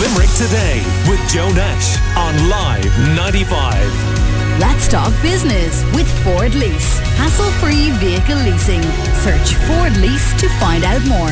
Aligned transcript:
Limerick 0.00 0.30
Today 0.30 0.82
with 1.08 1.20
Joe 1.30 1.48
Nash 1.52 1.96
on 2.16 2.48
Live 2.48 2.98
95. 3.14 4.58
Let's 4.58 4.88
talk 4.88 5.12
business 5.22 5.84
with 5.94 6.08
Ford 6.24 6.52
Lease. 6.56 6.98
Hassle 7.16 7.48
free 7.62 7.90
vehicle 7.98 8.34
leasing. 8.42 8.82
Search 9.22 9.54
Ford 9.68 9.96
Lease 9.98 10.40
to 10.40 10.48
find 10.58 10.82
out 10.82 11.04
more. 11.06 11.30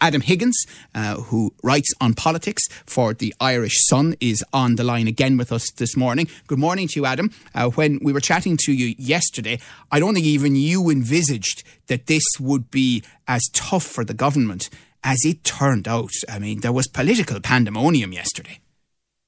Adam 0.00 0.20
Higgins, 0.20 0.64
uh, 0.94 1.16
who 1.16 1.52
writes 1.64 1.92
on 2.00 2.14
politics 2.14 2.62
for 2.86 3.12
the 3.12 3.34
Irish 3.40 3.84
Sun, 3.86 4.14
is 4.20 4.44
on 4.52 4.76
the 4.76 4.84
line 4.84 5.08
again 5.08 5.36
with 5.36 5.50
us 5.50 5.72
this 5.72 5.96
morning. 5.96 6.28
Good 6.46 6.58
morning 6.60 6.86
to 6.88 7.00
you, 7.00 7.06
Adam. 7.06 7.32
Uh, 7.52 7.70
when 7.70 7.98
we 8.00 8.12
were 8.12 8.20
chatting 8.20 8.56
to 8.64 8.72
you 8.72 8.94
yesterday, 8.96 9.58
I 9.90 9.98
don't 9.98 10.14
think 10.14 10.26
even 10.26 10.54
you 10.54 10.88
envisaged 10.88 11.64
that 11.88 12.06
this 12.06 12.24
would 12.38 12.70
be 12.70 13.02
as 13.26 13.42
tough 13.52 13.82
for 13.82 14.04
the 14.04 14.14
government 14.14 14.68
as 15.04 15.24
it 15.24 15.44
turned 15.44 15.86
out. 15.86 16.12
I 16.28 16.38
mean, 16.38 16.60
there 16.60 16.72
was 16.72 16.88
political 16.88 17.38
pandemonium 17.40 18.12
yesterday. 18.12 18.60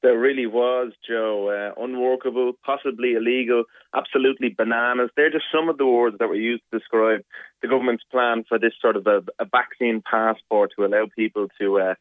There 0.02 0.18
really 0.18 0.46
was, 0.46 0.92
Joe. 1.06 1.50
Uh, 1.50 1.82
unworkable, 1.82 2.52
possibly 2.64 3.14
illegal, 3.14 3.64
absolutely 3.94 4.50
bananas. 4.56 5.10
They're 5.16 5.30
just 5.30 5.46
some 5.52 5.68
of 5.68 5.78
the 5.78 5.86
words 5.86 6.16
that 6.18 6.28
were 6.28 6.34
used 6.34 6.62
to 6.70 6.78
describe 6.78 7.24
the 7.60 7.68
government's 7.68 8.04
plan 8.10 8.44
for 8.48 8.58
this 8.58 8.72
sort 8.80 8.96
of 8.96 9.06
a, 9.06 9.22
a 9.38 9.44
vaccine 9.44 10.02
passport 10.08 10.72
to 10.76 10.84
allow 10.84 11.06
people 11.14 11.48
to 11.60 11.80
uh, 11.80 11.94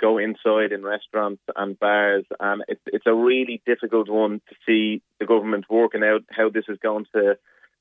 go 0.00 0.16
inside 0.16 0.72
in 0.72 0.82
restaurants 0.82 1.42
and 1.54 1.78
bars. 1.78 2.24
And 2.38 2.62
it's, 2.66 2.80
it's 2.86 3.06
a 3.06 3.14
really 3.14 3.60
difficult 3.66 4.08
one 4.08 4.40
to 4.48 4.54
see 4.66 5.02
the 5.18 5.26
government 5.26 5.66
working 5.68 6.02
out 6.02 6.22
how 6.30 6.48
this 6.48 6.64
is 6.68 6.78
going 6.82 7.06
to 7.14 7.36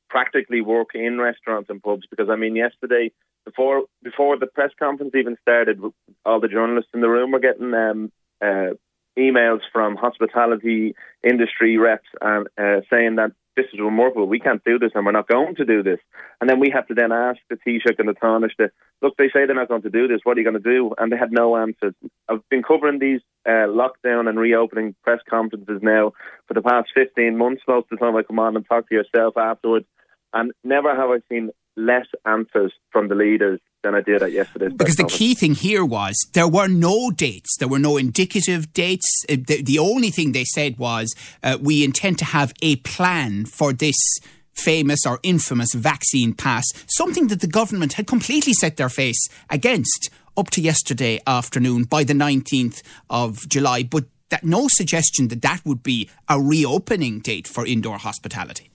practically 0.10 0.62
work 0.62 0.90
in 0.94 1.20
restaurants 1.20 1.70
and 1.70 1.82
pubs. 1.82 2.06
Because 2.10 2.30
I 2.30 2.36
mean, 2.36 2.56
yesterday 2.56 3.12
before 3.50 3.84
before 4.04 4.38
the 4.38 4.48
press 4.48 4.72
conference 4.80 5.14
even 5.16 5.38
started, 5.42 5.82
all 6.26 6.40
the 6.40 6.48
journalists 6.48 6.92
in 6.94 7.02
the 7.02 7.10
room 7.10 7.32
were 7.32 7.40
getting 7.40 7.74
um, 7.74 8.12
uh, 8.42 8.74
emails 9.18 9.60
from 9.74 9.96
hospitality 9.96 10.94
industry 11.24 11.78
reps 11.78 12.08
and 12.22 12.48
uh, 12.58 12.82
saying 12.90 13.16
that 13.16 13.32
this 13.56 13.66
is 13.74 13.80
remarkable. 13.80 14.28
We 14.28 14.40
can't 14.40 14.64
do 14.64 14.80
this, 14.80 14.92
and 14.96 15.06
we're 15.06 15.12
not 15.12 15.28
going 15.28 15.56
to 15.56 15.66
do 15.66 15.84
this. 15.84 16.00
And 16.40 16.50
then 16.50 16.60
we 16.60 16.72
have 16.74 16.88
to 16.88 16.94
then 16.94 17.12
ask 17.12 17.40
the 17.50 17.58
Taoiseach 17.58 18.00
and 18.00 18.08
the 18.08 18.14
Taoiseach, 18.14 18.70
look, 19.02 19.18
they 19.18 19.28
say 19.28 19.46
they're 19.46 19.56
not 19.56 19.68
going 19.68 19.82
to 19.82 19.90
do 19.90 20.08
this. 20.08 20.22
What 20.24 20.38
are 20.38 20.40
you 20.40 20.50
going 20.50 20.62
to 20.62 20.72
do? 20.72 20.94
And 20.98 21.12
they 21.12 21.18
had 21.18 21.32
no 21.32 21.58
answers. 21.58 21.94
I've 22.30 22.48
been 22.50 22.64
covering 22.64 23.00
these 23.00 23.20
uh, 23.46 23.68
lockdown 23.68 24.30
and 24.30 24.40
reopening 24.40 24.96
press 25.04 25.20
conferences 25.30 25.80
now 25.82 26.14
for 26.48 26.54
the 26.54 26.62
past 26.62 26.90
15 26.96 27.38
months. 27.38 27.64
Most 27.68 27.88
of 27.92 27.98
the 28.00 28.06
time 28.06 28.16
I 28.16 28.24
come 28.24 28.40
on 28.40 28.56
and 28.56 28.66
talk 28.66 28.88
to 28.88 28.96
yourself 28.96 29.36
afterwards. 29.36 29.88
And 30.34 30.52
never 30.64 30.96
have 30.96 31.10
I 31.10 31.20
seen 31.30 31.52
less 31.76 32.06
answers 32.26 32.74
from 32.92 33.08
the 33.08 33.16
leaders 33.16 33.60
than 33.84 33.96
I 33.96 34.02
did 34.02 34.22
at 34.22 34.32
yesterday's. 34.32 34.74
Because 34.74 34.98
the 34.98 35.06
key 35.06 35.34
thing 35.34 35.56
here 35.56 35.86
was 35.86 36.16
there 36.34 36.48
were 36.48 36.68
no 36.68 37.12
dates, 37.12 37.56
there 37.58 37.68
were 37.68 37.80
no 37.80 37.98
indicative 37.98 38.74
dates. 38.74 39.26
Uh, 39.30 39.38
the, 39.48 39.62
the 39.62 39.80
only 39.80 40.10
thing 40.10 40.34
they 40.34 40.44
said 40.44 40.78
was 40.78 41.16
uh, 41.42 41.58
we 41.62 41.84
intend 41.84 42.20
to 42.20 42.26
have 42.26 42.54
a 42.62 42.76
plan 42.78 43.46
for 43.46 43.72
this 43.72 43.96
famous 44.54 45.06
or 45.06 45.20
infamous 45.24 45.74
vaccine 45.74 46.34
pass, 46.34 46.66
something 46.88 47.28
that 47.28 47.40
the 47.40 47.48
government 47.48 47.94
had 47.94 48.06
completely 48.06 48.54
set 48.54 48.76
their 48.76 48.90
face 48.90 49.30
against 49.50 50.10
up 50.36 50.50
to 50.50 50.62
yesterday 50.62 51.20
afternoon 51.26 51.86
by 51.86 52.04
the 52.04 52.14
19th 52.14 52.82
of 53.10 53.48
July. 53.48 53.84
But 53.84 54.06
that 54.30 54.44
no 54.44 54.68
suggestion 54.68 55.30
that 55.30 55.42
that 55.42 55.62
would 55.66 55.82
be 55.82 56.10
a 56.28 56.40
reopening 56.40 57.20
date 57.20 57.48
for 57.48 57.66
indoor 57.66 57.98
hospitality. 57.98 58.70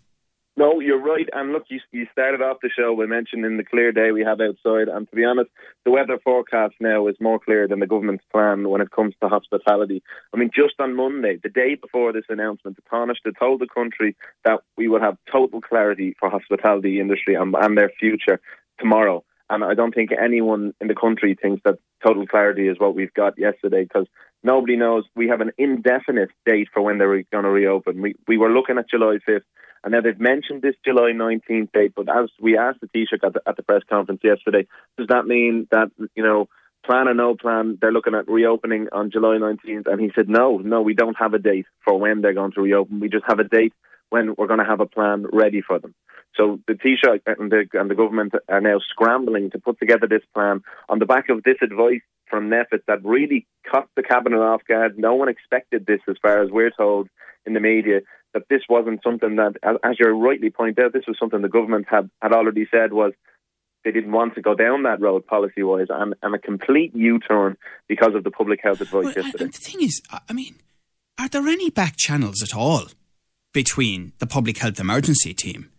No, 0.56 0.78
you're 0.78 1.02
right. 1.02 1.28
And 1.32 1.52
look, 1.52 1.64
you, 1.68 1.80
you 1.90 2.06
started 2.12 2.40
off 2.40 2.58
the 2.62 2.70
show 2.70 2.96
by 2.96 3.06
mentioning 3.06 3.56
the 3.56 3.64
clear 3.64 3.90
day 3.90 4.12
we 4.12 4.22
have 4.22 4.40
outside. 4.40 4.86
And 4.86 5.08
to 5.10 5.16
be 5.16 5.24
honest, 5.24 5.50
the 5.84 5.90
weather 5.90 6.18
forecast 6.22 6.74
now 6.78 7.08
is 7.08 7.16
more 7.20 7.40
clear 7.40 7.66
than 7.66 7.80
the 7.80 7.88
government's 7.88 8.24
plan 8.30 8.68
when 8.68 8.80
it 8.80 8.92
comes 8.92 9.14
to 9.20 9.28
hospitality. 9.28 10.00
I 10.32 10.36
mean, 10.36 10.50
just 10.54 10.74
on 10.78 10.94
Monday, 10.94 11.40
the 11.42 11.48
day 11.48 11.74
before 11.74 12.12
this 12.12 12.26
announcement, 12.28 12.76
the 12.76 12.82
Taoiseach 12.82 13.36
told 13.36 13.60
the 13.60 13.66
country 13.66 14.16
that 14.44 14.60
we 14.76 14.86
would 14.86 15.02
have 15.02 15.18
total 15.30 15.60
clarity 15.60 16.14
for 16.20 16.30
hospitality 16.30 17.00
industry 17.00 17.34
and, 17.34 17.52
and 17.58 17.76
their 17.76 17.90
future 17.98 18.40
tomorrow. 18.78 19.24
And 19.50 19.64
I 19.64 19.74
don't 19.74 19.94
think 19.94 20.10
anyone 20.12 20.72
in 20.80 20.86
the 20.86 20.94
country 20.94 21.36
thinks 21.40 21.62
that 21.64 21.78
total 22.04 22.26
clarity 22.26 22.68
is 22.68 22.78
what 22.78 22.94
we've 22.94 23.12
got 23.12 23.38
yesterday 23.38 23.82
because 23.82 24.06
nobody 24.44 24.76
knows. 24.76 25.04
We 25.16 25.28
have 25.28 25.40
an 25.40 25.50
indefinite 25.58 26.30
date 26.46 26.68
for 26.72 26.80
when 26.80 26.98
they're 26.98 27.24
going 27.32 27.44
to 27.44 27.50
reopen. 27.50 28.00
We, 28.00 28.14
we 28.28 28.38
were 28.38 28.50
looking 28.50 28.78
at 28.78 28.88
July 28.88 29.18
5th. 29.28 29.42
And 29.84 29.92
now 29.92 30.00
they've 30.00 30.18
mentioned 30.18 30.62
this 30.62 30.74
July 30.82 31.12
19th 31.14 31.70
date, 31.72 31.92
but 31.94 32.08
as 32.08 32.30
we 32.40 32.56
asked 32.56 32.80
the 32.80 32.88
Taoiseach 32.88 33.22
at 33.22 33.34
the, 33.34 33.42
at 33.46 33.56
the 33.56 33.62
press 33.62 33.82
conference 33.88 34.22
yesterday, 34.24 34.66
does 34.96 35.08
that 35.08 35.26
mean 35.26 35.68
that, 35.70 35.90
you 36.16 36.22
know, 36.22 36.48
plan 36.86 37.06
or 37.06 37.14
no 37.14 37.34
plan, 37.34 37.76
they're 37.80 37.92
looking 37.92 38.14
at 38.14 38.26
reopening 38.26 38.88
on 38.92 39.10
July 39.10 39.36
19th? 39.36 39.86
And 39.86 40.00
he 40.00 40.10
said, 40.14 40.26
no, 40.26 40.56
no, 40.56 40.80
we 40.80 40.94
don't 40.94 41.18
have 41.18 41.34
a 41.34 41.38
date 41.38 41.66
for 41.84 41.98
when 41.98 42.22
they're 42.22 42.32
going 42.32 42.52
to 42.52 42.62
reopen. 42.62 42.98
We 42.98 43.10
just 43.10 43.26
have 43.28 43.40
a 43.40 43.44
date 43.44 43.74
when 44.08 44.34
we're 44.38 44.46
going 44.46 44.60
to 44.60 44.64
have 44.64 44.80
a 44.80 44.86
plan 44.86 45.26
ready 45.30 45.60
for 45.60 45.78
them. 45.78 45.94
So 46.34 46.60
the 46.66 46.74
Taoiseach 46.74 47.20
and 47.26 47.52
the, 47.52 47.66
and 47.74 47.90
the 47.90 47.94
government 47.94 48.32
are 48.48 48.62
now 48.62 48.78
scrambling 48.90 49.50
to 49.50 49.58
put 49.58 49.78
together 49.78 50.06
this 50.08 50.24
plan 50.32 50.62
on 50.88 50.98
the 50.98 51.06
back 51.06 51.28
of 51.28 51.42
this 51.42 51.58
advice 51.62 52.00
from 52.28 52.48
NPHET 52.48 52.80
that 52.88 53.04
really 53.04 53.46
caught 53.70 53.88
the 53.96 54.02
cabinet 54.02 54.40
off 54.40 54.62
guard. 54.66 54.98
No 54.98 55.14
one 55.14 55.28
expected 55.28 55.84
this, 55.86 56.00
as 56.08 56.16
far 56.22 56.42
as 56.42 56.50
we're 56.50 56.70
told 56.70 57.08
in 57.46 57.52
the 57.52 57.60
media 57.60 58.00
that 58.34 58.48
this 58.50 58.62
wasn't 58.68 59.02
something 59.02 59.36
that, 59.36 59.54
as 59.82 59.96
you 59.98 60.06
rightly 60.10 60.50
point 60.50 60.78
out, 60.78 60.92
this 60.92 61.06
was 61.06 61.16
something 61.18 61.40
the 61.40 61.48
government 61.48 61.86
had, 61.88 62.10
had 62.20 62.32
already 62.32 62.66
said 62.70 62.92
was 62.92 63.12
they 63.84 63.92
didn't 63.92 64.12
want 64.12 64.34
to 64.34 64.42
go 64.42 64.54
down 64.54 64.82
that 64.82 65.00
road 65.00 65.26
policy 65.26 65.62
wise 65.62 65.86
and, 65.88 66.14
and 66.22 66.34
a 66.34 66.38
complete 66.38 66.94
U 66.94 67.18
turn 67.20 67.56
because 67.88 68.14
of 68.14 68.24
the 68.24 68.30
public 68.30 68.60
health 68.62 68.80
advice 68.80 69.04
well, 69.04 69.24
yesterday. 69.24 69.44
the 69.44 69.50
thing 69.52 69.82
is, 69.82 70.02
I 70.28 70.32
mean, 70.32 70.56
are 71.18 71.28
there 71.28 71.46
any 71.46 71.70
back 71.70 71.96
channels 71.96 72.42
at 72.42 72.56
all 72.56 72.86
between 73.52 74.12
the 74.18 74.26
public 74.26 74.58
health 74.58 74.80
emergency 74.80 75.32
team 75.32 75.70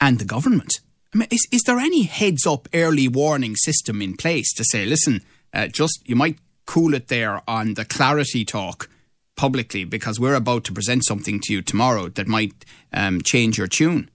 and 0.00 0.18
the 0.18 0.24
government? 0.24 0.80
I 1.14 1.18
mean, 1.18 1.28
is, 1.30 1.46
is 1.52 1.62
there 1.62 1.78
any 1.78 2.04
heads 2.04 2.46
up 2.46 2.68
early 2.74 3.08
warning 3.08 3.56
system 3.56 4.02
in 4.02 4.16
place 4.16 4.52
to 4.54 4.64
say, 4.64 4.84
listen, 4.84 5.22
uh, 5.52 5.68
just 5.68 6.00
you 6.06 6.16
might 6.16 6.38
cool 6.66 6.94
it 6.94 7.08
there 7.08 7.42
on 7.48 7.74
the 7.74 7.84
clarity 7.84 8.44
talk 8.44 8.88
publicly 9.40 9.84
because 9.84 10.20
we're 10.20 10.34
about 10.34 10.64
to 10.64 10.72
present 10.78 11.02
something 11.02 11.40
to 11.40 11.54
you 11.54 11.62
tomorrow 11.62 12.10
that 12.10 12.28
might 12.28 12.52
um, 12.92 13.22
change 13.22 13.56
your 13.56 13.66
tune. 13.66 14.10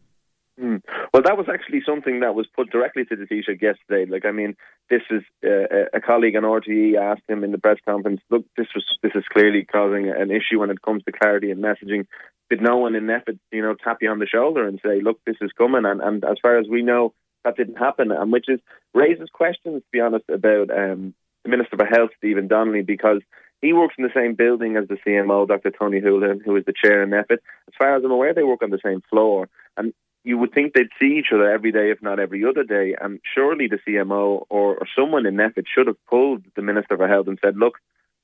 Mm. 0.61 0.83
Well, 1.11 1.23
that 1.23 1.35
was 1.35 1.47
actually 1.51 1.81
something 1.83 2.19
that 2.19 2.35
was 2.35 2.45
put 2.55 2.69
directly 2.69 3.05
to 3.05 3.15
the 3.15 3.25
Taoiseach 3.25 3.59
yesterday. 3.59 4.05
Like, 4.05 4.23
I 4.23 4.31
mean, 4.31 4.55
this 4.87 5.01
is 5.09 5.23
uh, 5.43 5.97
a 5.97 5.99
colleague 5.99 6.35
on 6.35 6.43
RTE 6.43 6.95
asked 6.95 7.27
him 7.27 7.43
in 7.43 7.51
the 7.51 7.57
press 7.57 7.79
conference. 7.83 8.21
Look, 8.29 8.45
this 8.55 8.67
was 8.75 8.85
this 9.01 9.13
is 9.15 9.23
clearly 9.33 9.65
causing 9.65 10.09
an 10.09 10.29
issue 10.29 10.59
when 10.59 10.69
it 10.69 10.83
comes 10.83 11.03
to 11.05 11.11
clarity 11.11 11.49
and 11.49 11.63
messaging. 11.63 12.05
Did 12.51 12.61
no 12.61 12.77
one 12.77 12.93
in 12.93 13.05
NPHET, 13.05 13.39
you 13.51 13.63
know, 13.63 13.73
tap 13.83 13.97
you 14.01 14.11
on 14.11 14.19
the 14.19 14.27
shoulder 14.27 14.67
and 14.67 14.79
say, 14.85 15.01
"Look, 15.01 15.19
this 15.25 15.37
is 15.41 15.51
coming"? 15.57 15.85
And, 15.85 16.01
and 16.01 16.23
as 16.23 16.37
far 16.39 16.59
as 16.59 16.67
we 16.69 16.83
know, 16.83 17.13
that 17.43 17.57
didn't 17.57 17.79
happen, 17.79 18.11
and 18.11 18.31
which 18.31 18.45
is 18.47 18.59
raises 18.93 19.29
questions, 19.33 19.81
to 19.81 19.91
be 19.91 20.01
honest, 20.01 20.25
about 20.29 20.69
um, 20.69 21.15
the 21.43 21.49
Minister 21.49 21.77
for 21.77 21.85
Health, 21.85 22.11
Stephen 22.19 22.47
Donnelly, 22.47 22.83
because 22.83 23.21
he 23.61 23.73
works 23.73 23.95
in 23.97 24.03
the 24.03 24.13
same 24.13 24.35
building 24.35 24.75
as 24.75 24.88
the 24.88 24.97
CMO, 25.05 25.47
Dr. 25.47 25.71
Tony 25.71 26.01
Holohan, 26.01 26.43
who 26.43 26.55
is 26.55 26.66
the 26.66 26.73
chair 26.73 27.03
in 27.03 27.09
NPHET. 27.09 27.39
As 27.67 27.73
far 27.77 27.95
as 27.95 28.03
I'm 28.03 28.11
aware, 28.11 28.33
they 28.33 28.43
work 28.43 28.61
on 28.61 28.69
the 28.69 28.79
same 28.83 29.01
floor. 29.09 29.49
And 29.77 29.93
you 30.23 30.38
would 30.38 30.53
think 30.53 30.73
they'd 30.73 30.89
see 30.99 31.17
each 31.17 31.33
other 31.33 31.49
every 31.49 31.71
day, 31.71 31.91
if 31.91 32.01
not 32.01 32.19
every 32.19 32.43
other 32.45 32.63
day. 32.63 32.95
And 32.99 33.19
surely 33.33 33.67
the 33.67 33.79
CMO 33.88 34.45
or, 34.49 34.77
or 34.77 34.88
someone 34.97 35.25
in 35.25 35.35
NPHET 35.35 35.66
should 35.73 35.88
have 35.88 36.05
pulled 36.07 36.43
the 36.55 36.61
Minister 36.61 36.97
for 36.97 37.07
Health 37.07 37.27
and 37.27 37.39
said, 37.43 37.57
look, 37.57 37.75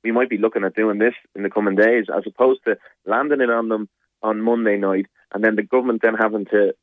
we 0.03 0.11
might 0.11 0.29
be 0.29 0.37
looking 0.37 0.63
at 0.63 0.75
doing 0.75 0.97
this 0.97 1.13
in 1.35 1.43
the 1.43 1.49
coming 1.49 1.75
days, 1.75 2.05
as 2.15 2.23
opposed 2.25 2.61
to 2.65 2.77
landing 3.05 3.41
it 3.41 3.49
on 3.49 3.69
them 3.69 3.87
on 4.23 4.41
Monday 4.41 4.77
night 4.77 5.07
and 5.33 5.43
then 5.43 5.55
the 5.55 5.63
government 5.63 6.01
then 6.01 6.15
having 6.15 6.45
to 6.45 6.73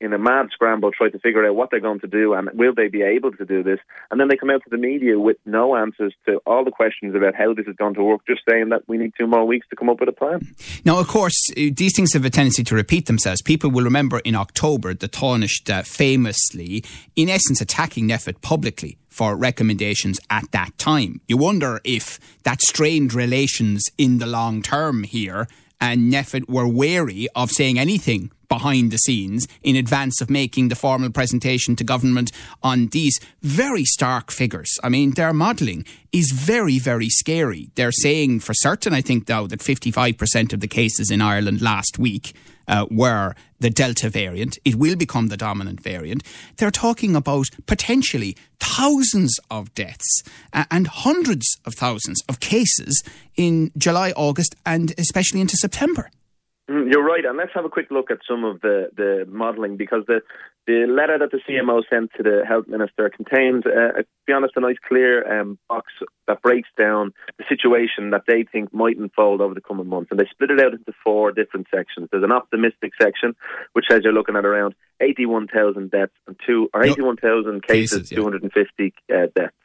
in 0.00 0.12
a 0.12 0.18
mad 0.18 0.48
scramble 0.52 0.90
try 0.92 1.08
to 1.08 1.18
figure 1.18 1.46
out 1.46 1.54
what 1.54 1.70
they're 1.70 1.80
going 1.80 2.00
to 2.00 2.06
do 2.06 2.34
and 2.34 2.48
will 2.54 2.74
they 2.74 2.88
be 2.88 3.02
able 3.02 3.32
to 3.32 3.44
do 3.44 3.62
this. 3.62 3.78
And 4.10 4.20
then 4.20 4.28
they 4.28 4.36
come 4.36 4.50
out 4.50 4.62
to 4.64 4.70
the 4.70 4.76
media 4.76 5.18
with 5.18 5.36
no 5.46 5.76
answers 5.76 6.14
to 6.26 6.40
all 6.46 6.64
the 6.64 6.70
questions 6.70 7.14
about 7.14 7.34
how 7.34 7.54
this 7.54 7.66
is 7.66 7.76
going 7.76 7.94
to 7.94 8.02
work, 8.02 8.20
just 8.26 8.42
saying 8.48 8.70
that 8.70 8.88
we 8.88 8.98
need 8.98 9.12
two 9.18 9.26
more 9.26 9.46
weeks 9.46 9.66
to 9.70 9.76
come 9.76 9.88
up 9.88 10.00
with 10.00 10.08
a 10.08 10.12
plan. 10.12 10.54
Now, 10.84 10.98
of 10.98 11.08
course, 11.08 11.36
uh, 11.50 11.70
these 11.74 11.94
things 11.96 12.12
have 12.12 12.24
a 12.24 12.30
tendency 12.30 12.64
to 12.64 12.74
repeat 12.74 13.06
themselves. 13.06 13.42
People 13.42 13.70
will 13.70 13.84
remember 13.84 14.20
in 14.20 14.34
October 14.34 14.94
the 14.94 15.08
Taoiseach 15.08 15.70
uh, 15.70 15.82
famously, 15.82 16.84
in 17.16 17.28
essence, 17.28 17.60
attacking 17.60 18.08
NPHET 18.08 18.40
publicly 18.40 18.98
for 19.08 19.36
recommendations 19.36 20.18
at 20.30 20.50
that 20.52 20.76
time. 20.78 21.20
You 21.28 21.36
wonder 21.36 21.80
if 21.84 22.18
that 22.44 22.60
strained 22.62 23.14
relations 23.14 23.84
in 23.98 24.18
the 24.18 24.26
long 24.26 24.62
term 24.62 25.04
here 25.04 25.46
and 25.82 26.12
NPHET 26.12 26.48
were 26.48 26.68
wary 26.68 27.28
of 27.34 27.50
saying 27.50 27.78
anything 27.78 28.30
behind 28.52 28.90
the 28.90 28.98
scenes 28.98 29.48
in 29.62 29.76
advance 29.76 30.20
of 30.20 30.28
making 30.28 30.68
the 30.68 30.74
formal 30.74 31.10
presentation 31.10 31.74
to 31.76 31.84
government 31.84 32.30
on 32.62 32.88
these 32.88 33.18
very 33.40 33.84
stark 33.84 34.30
figures. 34.30 34.70
I 34.82 34.90
mean, 34.90 35.12
their 35.12 35.32
modelling 35.32 35.86
is 36.12 36.32
very, 36.32 36.78
very 36.78 37.08
scary. 37.08 37.70
They're 37.76 37.92
saying 38.06 38.40
for 38.40 38.52
certain, 38.52 38.92
I 38.92 39.00
think, 39.00 39.26
though, 39.26 39.46
that 39.46 39.60
55% 39.60 40.52
of 40.52 40.60
the 40.60 40.68
cases 40.68 41.10
in 41.10 41.22
Ireland 41.22 41.62
last 41.62 41.98
week 41.98 42.34
uh, 42.68 42.84
were 42.90 43.34
the 43.58 43.70
Delta 43.70 44.10
variant. 44.10 44.58
It 44.66 44.74
will 44.74 44.96
become 44.96 45.28
the 45.28 45.38
dominant 45.38 45.80
variant. 45.80 46.22
They're 46.58 46.70
talking 46.70 47.16
about 47.16 47.48
potentially 47.66 48.36
thousands 48.60 49.38
of 49.50 49.72
deaths 49.74 50.22
uh, 50.52 50.64
and 50.70 50.88
hundreds 50.88 51.56
of 51.64 51.74
thousands 51.74 52.22
of 52.28 52.38
cases 52.40 53.02
in 53.34 53.70
July, 53.78 54.12
August, 54.12 54.54
and 54.66 54.92
especially 54.98 55.40
into 55.40 55.56
September. 55.56 56.10
Mm, 56.70 56.92
you're 56.92 57.04
right, 57.04 57.24
and 57.24 57.36
let's 57.36 57.50
have 57.54 57.64
a 57.64 57.68
quick 57.68 57.90
look 57.90 58.10
at 58.10 58.18
some 58.28 58.44
of 58.44 58.60
the, 58.60 58.88
the 58.96 59.26
modelling 59.28 59.76
because 59.76 60.04
the 60.06 60.20
the 60.66 60.86
letter 60.88 61.18
that 61.18 61.32
the 61.32 61.40
CMO 61.48 61.82
sent 61.90 62.12
to 62.16 62.22
the 62.22 62.44
health 62.46 62.68
minister 62.68 63.10
contains, 63.10 63.64
uh, 63.66 63.98
to 63.98 64.06
be 64.28 64.32
honest, 64.32 64.54
a 64.54 64.60
nice 64.60 64.76
clear 64.86 65.40
um, 65.40 65.58
box 65.68 65.92
that 66.28 66.40
breaks 66.40 66.68
down 66.78 67.12
the 67.36 67.44
situation 67.48 68.10
that 68.10 68.22
they 68.28 68.44
think 68.44 68.72
might 68.72 68.96
unfold 68.96 69.40
over 69.40 69.54
the 69.54 69.60
coming 69.60 69.88
months, 69.88 70.12
and 70.12 70.20
they 70.20 70.26
split 70.30 70.52
it 70.52 70.60
out 70.60 70.72
into 70.72 70.92
four 71.02 71.32
different 71.32 71.66
sections. 71.74 72.08
There's 72.12 72.22
an 72.22 72.30
optimistic 72.30 72.92
section 73.00 73.34
which 73.72 73.86
says 73.90 74.02
you're 74.04 74.12
looking 74.12 74.36
at 74.36 74.44
around 74.44 74.76
81,000 75.00 75.90
deaths 75.90 76.12
and 76.28 76.36
two 76.46 76.70
or 76.72 76.84
81,000 76.84 77.66
cases, 77.66 77.98
cases 77.98 78.12
yeah. 78.12 78.18
250 78.18 78.94
uh, 79.12 79.26
deaths. 79.34 79.56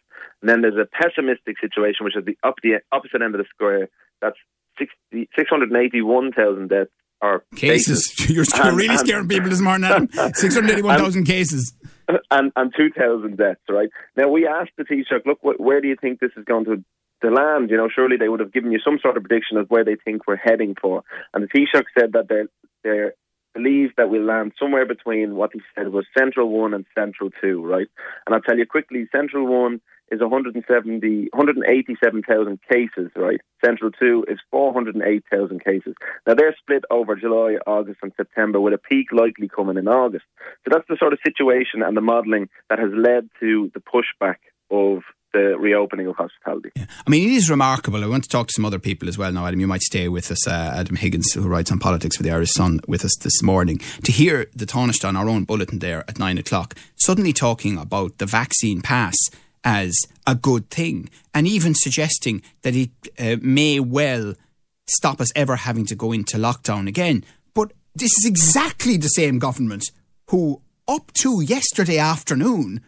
And 0.41 0.49
then 0.49 0.61
there's 0.61 0.81
a 0.81 0.87
pessimistic 0.87 1.59
situation, 1.59 2.05
which 2.05 2.17
is 2.17 2.25
the, 2.25 2.37
up 2.43 2.55
the 2.63 2.81
opposite 2.91 3.21
end 3.21 3.35
of 3.35 3.39
the 3.39 3.45
square. 3.53 3.89
That's 4.19 4.37
60, 4.77 5.29
681,000 5.37 6.69
deaths 6.69 6.89
or 7.21 7.43
cases. 7.55 8.07
cases. 8.07 8.29
You're, 8.53 8.67
and, 8.67 8.77
really 8.77 8.89
and, 8.89 8.99
scaring 8.99 9.27
people 9.27 9.49
this 9.49 9.61
morning, 9.61 9.89
Adam. 9.89 10.09
681,000 10.33 11.25
cases. 11.25 11.73
And, 12.31 12.51
and 12.55 12.73
2,000 12.77 13.37
deaths, 13.37 13.59
right? 13.69 13.89
Now, 14.15 14.29
we 14.29 14.47
asked 14.47 14.71
the 14.77 14.83
Taoiseach, 14.83 15.25
look, 15.25 15.39
where 15.41 15.81
do 15.81 15.87
you 15.87 15.97
think 15.99 16.19
this 16.19 16.31
is 16.37 16.45
going 16.45 16.65
to 16.65 16.83
to 17.21 17.31
land, 17.31 17.71
you 17.71 17.77
know, 17.77 17.89
surely 17.93 18.15
they 18.17 18.29
would 18.29 18.39
have 18.39 18.53
given 18.53 18.71
you 18.71 18.79
some 18.83 18.99
sort 19.01 19.17
of 19.17 19.23
prediction 19.23 19.57
of 19.57 19.67
where 19.69 19.83
they 19.83 19.95
think 19.95 20.27
we're 20.27 20.35
heading 20.35 20.75
for. 20.79 21.03
And 21.33 21.43
the 21.43 21.47
Taoiseach 21.47 21.85
said 21.97 22.13
that 22.13 22.27
they 22.29 22.43
they 22.83 23.09
believe 23.55 23.89
that 23.97 24.09
we'll 24.09 24.25
land 24.25 24.53
somewhere 24.59 24.85
between 24.85 25.35
what 25.35 25.49
he 25.53 25.61
said 25.75 25.89
was 25.89 26.05
Central 26.17 26.49
1 26.49 26.73
and 26.75 26.85
Central 26.95 27.31
2, 27.41 27.65
right? 27.65 27.87
And 28.25 28.35
I'll 28.35 28.41
tell 28.41 28.57
you 28.57 28.67
quickly, 28.67 29.07
Central 29.11 29.47
1 29.47 29.81
is 30.11 30.21
170, 30.21 31.29
187,000 31.33 32.59
cases, 32.71 33.11
right? 33.15 33.41
Central 33.63 33.91
2 33.91 34.25
is 34.27 34.39
408,000 34.51 35.63
cases. 35.63 35.95
Now 36.25 36.35
they're 36.35 36.55
split 36.59 36.83
over 36.89 37.15
July, 37.15 37.57
August 37.65 37.99
and 38.01 38.13
September 38.15 38.59
with 38.59 38.73
a 38.73 38.77
peak 38.77 39.07
likely 39.11 39.47
coming 39.47 39.77
in 39.77 39.87
August. 39.87 40.25
So 40.63 40.71
that's 40.71 40.87
the 40.87 40.97
sort 40.99 41.13
of 41.13 41.19
situation 41.25 41.83
and 41.83 41.97
the 41.97 42.01
modelling 42.01 42.49
that 42.69 42.79
has 42.79 42.91
led 42.93 43.29
to 43.39 43.71
the 43.73 43.81
pushback 43.81 44.37
of 44.71 45.03
the 45.33 45.57
reopening 45.57 46.07
of 46.07 46.15
hospitality. 46.15 46.71
Yeah. 46.75 46.85
I 47.05 47.09
mean, 47.09 47.29
it 47.29 47.33
is 47.33 47.49
remarkable. 47.49 48.03
I 48.03 48.07
want 48.07 48.23
to 48.23 48.29
talk 48.29 48.47
to 48.47 48.53
some 48.53 48.65
other 48.65 48.79
people 48.79 49.09
as 49.09 49.17
well 49.17 49.31
now, 49.31 49.45
Adam. 49.45 49.59
You 49.59 49.67
might 49.67 49.81
stay 49.81 50.07
with 50.07 50.31
us, 50.31 50.47
uh, 50.47 50.73
Adam 50.75 50.95
Higgins, 50.95 51.33
who 51.33 51.47
writes 51.47 51.71
on 51.71 51.79
politics 51.79 52.15
for 52.15 52.23
the 52.23 52.31
Irish 52.31 52.51
Sun, 52.51 52.79
with 52.87 53.03
us 53.03 53.15
this 53.17 53.43
morning, 53.43 53.79
to 54.03 54.11
hear 54.11 54.47
the 54.55 54.65
Taoiseach 54.65 55.07
on 55.07 55.15
our 55.15 55.27
own 55.27 55.43
bulletin 55.43 55.79
there 55.79 56.05
at 56.07 56.17
nine 56.17 56.37
o'clock, 56.37 56.75
suddenly 56.95 57.33
talking 57.33 57.77
about 57.77 58.17
the 58.17 58.25
vaccine 58.25 58.81
pass 58.81 59.15
as 59.67 59.93
a 60.25 60.33
good 60.33 60.69
thing, 60.69 61.09
and 61.33 61.45
even 61.45 61.75
suggesting 61.75 62.41
that 62.61 62.73
it 62.73 62.89
uh, 63.19 63.35
may 63.41 63.81
well 63.81 64.33
stop 64.87 65.19
us 65.19 65.29
ever 65.35 65.57
having 65.57 65.85
to 65.85 65.93
go 65.93 66.13
into 66.13 66.37
lockdown 66.37 66.87
again. 66.87 67.25
But 67.53 67.73
this 67.93 68.11
is 68.17 68.25
exactly 68.25 68.95
the 68.95 69.09
same 69.09 69.39
government 69.39 69.83
who, 70.29 70.61
up 70.87 71.11
to 71.15 71.41
yesterday 71.41 71.97
afternoon, 71.97 72.79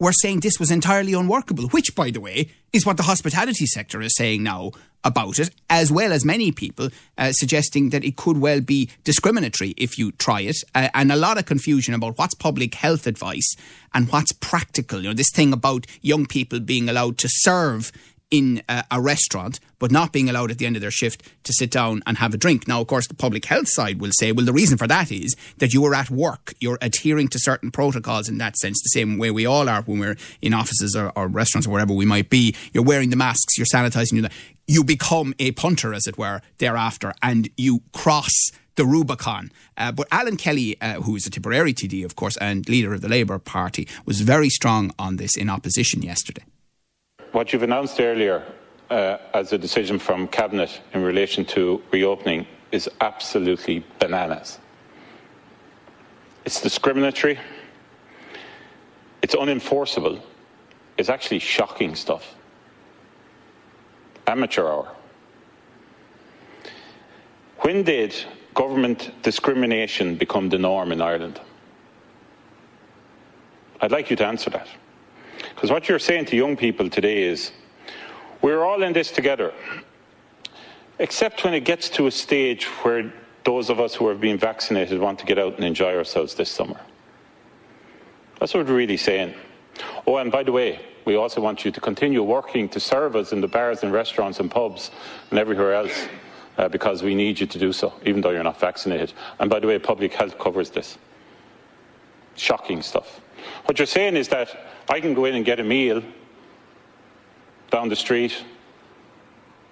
were 0.00 0.12
saying 0.12 0.40
this 0.40 0.58
was 0.58 0.72
entirely 0.72 1.12
unworkable, 1.12 1.68
which, 1.68 1.94
by 1.94 2.10
the 2.10 2.20
way, 2.20 2.48
is 2.72 2.84
what 2.84 2.96
the 2.96 3.04
hospitality 3.04 3.66
sector 3.66 4.02
is 4.02 4.16
saying 4.16 4.42
now 4.42 4.72
about 5.04 5.38
it, 5.38 5.50
as 5.70 5.92
well 5.92 6.12
as 6.12 6.24
many 6.24 6.50
people 6.50 6.88
uh, 7.18 7.30
suggesting 7.32 7.90
that 7.90 8.04
it 8.04 8.16
could 8.16 8.38
well 8.38 8.60
be 8.60 8.90
discriminatory 9.04 9.74
if 9.76 9.98
you 9.98 10.12
try 10.12 10.40
it, 10.40 10.56
uh, 10.74 10.88
and 10.94 11.12
a 11.12 11.16
lot 11.16 11.38
of 11.38 11.46
confusion 11.46 11.94
about 11.94 12.18
what's 12.18 12.34
public 12.34 12.74
health 12.74 13.06
advice 13.06 13.54
and 13.92 14.08
what's 14.10 14.32
practical. 14.32 15.00
You 15.00 15.08
know, 15.08 15.14
this 15.14 15.30
thing 15.30 15.52
about 15.52 15.86
young 16.00 16.26
people 16.26 16.60
being 16.60 16.88
allowed 16.88 17.18
to 17.18 17.28
serve 17.30 17.92
in 18.34 18.62
a, 18.68 18.82
a, 18.90 19.00
restaurant, 19.00 19.60
but 19.78 19.92
not 19.92 20.12
being 20.12 20.28
allowed 20.28 20.50
at 20.50 20.58
the 20.58 20.66
end 20.66 20.74
of 20.74 20.82
their 20.82 20.90
shift 20.90 21.22
to 21.44 21.52
sit 21.52 21.70
down 21.70 22.02
and 22.04 22.18
have 22.18 22.34
a 22.34 22.36
drink. 22.36 22.66
Now, 22.66 22.80
of 22.80 22.88
course, 22.88 23.06
the 23.06 23.14
public 23.14 23.44
health 23.44 23.68
side 23.68 24.00
will 24.00 24.10
say, 24.10 24.32
well, 24.32 24.44
the 24.44 24.52
reason 24.52 24.76
for 24.76 24.88
that 24.88 25.12
is 25.12 25.36
that 25.58 25.72
you 25.72 25.84
are 25.84 25.94
at 25.94 26.10
work. 26.10 26.52
You're 26.58 26.78
adhering 26.82 27.28
to 27.28 27.38
certain 27.38 27.70
protocols 27.70 28.28
in 28.28 28.38
that 28.38 28.56
sense, 28.56 28.82
the 28.82 28.88
same 28.88 29.18
way 29.18 29.30
we 29.30 29.46
all 29.46 29.68
are 29.68 29.82
when 29.82 30.00
we're 30.00 30.16
in 30.42 30.52
offices 30.52 30.96
or, 30.96 31.12
or 31.14 31.28
restaurants 31.28 31.68
or 31.68 31.70
wherever 31.70 31.94
we 31.94 32.04
might 32.04 32.28
be. 32.28 32.56
You're 32.72 32.82
wearing 32.82 33.10
the 33.10 33.16
masks, 33.16 33.56
you're 33.56 33.66
sanitizing, 33.72 34.28
you 34.66 34.82
become 34.82 35.32
a 35.38 35.52
punter, 35.52 35.94
as 35.94 36.08
it 36.08 36.18
were, 36.18 36.40
thereafter, 36.58 37.14
and 37.22 37.48
you 37.56 37.82
cross 37.92 38.32
the 38.74 38.84
Rubicon. 38.84 39.52
Uh, 39.76 39.92
but 39.92 40.08
Alan 40.10 40.36
Kelly, 40.36 40.76
uh, 40.80 40.94
who 41.02 41.14
is 41.14 41.24
a 41.26 41.30
Tipperary 41.30 41.72
TD, 41.72 42.04
of 42.04 42.16
course, 42.16 42.36
and 42.38 42.68
leader 42.68 42.94
of 42.94 43.00
the 43.00 43.08
Labour 43.08 43.38
Party, 43.38 43.86
was 44.06 44.22
very 44.22 44.48
strong 44.48 44.92
on 44.98 45.16
this 45.16 45.36
in 45.36 45.48
opposition 45.48 46.02
yesterday. 46.02 46.42
What 47.34 47.52
you've 47.52 47.64
announced 47.64 48.00
earlier 48.00 48.44
uh, 48.90 49.16
as 49.34 49.52
a 49.52 49.58
decision 49.58 49.98
from 49.98 50.28
Cabinet 50.28 50.80
in 50.92 51.02
relation 51.02 51.44
to 51.46 51.82
reopening 51.90 52.46
is 52.70 52.88
absolutely 53.00 53.84
bananas. 53.98 54.60
It's 56.44 56.60
discriminatory, 56.60 57.40
it's 59.20 59.34
unenforceable, 59.34 60.20
it's 60.96 61.08
actually 61.08 61.40
shocking 61.40 61.96
stuff. 61.96 62.36
Amateur 64.28 64.68
hour. 64.68 64.94
When 67.62 67.82
did 67.82 68.14
government 68.54 69.10
discrimination 69.22 70.14
become 70.14 70.50
the 70.50 70.58
norm 70.58 70.92
in 70.92 71.02
Ireland? 71.02 71.40
I'd 73.80 73.90
like 73.90 74.08
you 74.08 74.14
to 74.18 74.24
answer 74.24 74.50
that. 74.50 74.68
Because 75.54 75.70
what 75.70 75.88
you're 75.88 75.98
saying 75.98 76.26
to 76.26 76.36
young 76.36 76.56
people 76.56 76.90
today 76.90 77.22
is, 77.22 77.52
we're 78.42 78.62
all 78.62 78.82
in 78.82 78.92
this 78.92 79.10
together, 79.10 79.52
except 80.98 81.44
when 81.44 81.54
it 81.54 81.64
gets 81.64 81.88
to 81.90 82.06
a 82.06 82.10
stage 82.10 82.66
where 82.82 83.12
those 83.44 83.70
of 83.70 83.80
us 83.80 83.94
who 83.94 84.08
have 84.08 84.20
been 84.20 84.38
vaccinated 84.38 85.00
want 85.00 85.18
to 85.18 85.26
get 85.26 85.38
out 85.38 85.56
and 85.56 85.64
enjoy 85.64 85.96
ourselves 85.96 86.34
this 86.34 86.50
summer. 86.50 86.80
That's 88.40 88.52
what 88.54 88.66
we're 88.66 88.74
really 88.74 88.96
saying. 88.96 89.34
Oh, 90.06 90.16
and 90.16 90.30
by 90.30 90.42
the 90.42 90.52
way, 90.52 90.80
we 91.04 91.16
also 91.16 91.40
want 91.40 91.64
you 91.64 91.70
to 91.70 91.80
continue 91.80 92.22
working 92.22 92.68
to 92.70 92.80
serve 92.80 93.16
us 93.16 93.32
in 93.32 93.40
the 93.40 93.48
bars 93.48 93.82
and 93.82 93.92
restaurants 93.92 94.40
and 94.40 94.50
pubs 94.50 94.90
and 95.30 95.38
everywhere 95.38 95.74
else 95.74 96.08
uh, 96.58 96.68
because 96.68 97.02
we 97.02 97.14
need 97.14 97.38
you 97.38 97.46
to 97.46 97.58
do 97.58 97.72
so, 97.72 97.92
even 98.04 98.20
though 98.20 98.30
you're 98.30 98.44
not 98.44 98.58
vaccinated. 98.58 99.12
And 99.38 99.50
by 99.50 99.60
the 99.60 99.66
way, 99.66 99.78
public 99.78 100.14
health 100.14 100.38
covers 100.38 100.70
this. 100.70 100.98
Shocking 102.36 102.82
stuff. 102.82 103.20
What 103.66 103.78
you're 103.78 103.86
saying 103.86 104.16
is 104.16 104.28
that 104.28 104.48
I 104.88 105.00
can 105.00 105.14
go 105.14 105.24
in 105.24 105.34
and 105.34 105.44
get 105.44 105.60
a 105.60 105.64
meal 105.64 106.02
down 107.70 107.88
the 107.88 107.96
street 107.96 108.44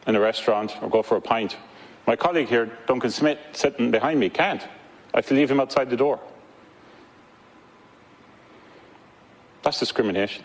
in 0.07 0.17
a 0.17 0.21
restaurant 0.21 0.77
or 0.83 0.89
go 0.89 1.03
for 1.03 1.17
a 1.17 1.21
pint. 1.21 1.57
My 2.07 2.17
colleague 2.17 2.49
here, 2.49 2.79
Duncan 2.87 3.11
Smith, 3.11 3.39
sitting 3.53 3.91
behind 3.91 4.19
me, 4.19 4.29
can't. 4.29 4.63
I 5.15 5.19
have 5.19 5.27
to 5.27 5.35
leave 5.35 5.51
him 5.51 5.61
outside 5.61 5.91
the 5.91 5.97
door. 5.97 6.19
That's 9.63 9.79
discrimination. 9.79 10.45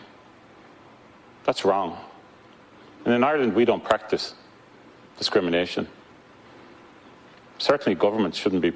That's 1.45 1.65
wrong. 1.65 1.97
And 3.05 3.13
in 3.13 3.23
Ireland, 3.23 3.55
we 3.55 3.65
don't 3.65 3.83
practice 3.83 4.35
discrimination. 5.17 5.87
Certainly, 7.57 7.95
governments 7.95 8.37
shouldn't 8.37 8.61
be 8.61 8.73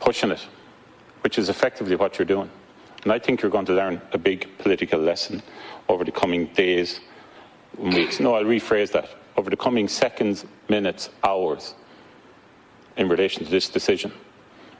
pushing 0.00 0.30
it, 0.30 0.44
which 1.28 1.36
is 1.36 1.50
effectively 1.50 1.94
what 1.94 2.18
you're 2.18 2.24
doing. 2.24 2.48
And 3.02 3.12
I 3.12 3.18
think 3.18 3.42
you're 3.42 3.50
going 3.50 3.66
to 3.66 3.74
learn 3.74 4.00
a 4.12 4.16
big 4.16 4.48
political 4.56 4.98
lesson 4.98 5.42
over 5.90 6.02
the 6.02 6.10
coming 6.10 6.46
days 6.54 7.00
and 7.78 7.92
weeks. 7.92 8.18
No, 8.18 8.34
I'll 8.34 8.44
rephrase 8.44 8.90
that. 8.92 9.10
Over 9.36 9.50
the 9.50 9.56
coming 9.58 9.88
seconds, 9.88 10.46
minutes, 10.70 11.10
hours 11.22 11.74
in 12.96 13.10
relation 13.10 13.44
to 13.44 13.50
this 13.50 13.68
decision. 13.68 14.10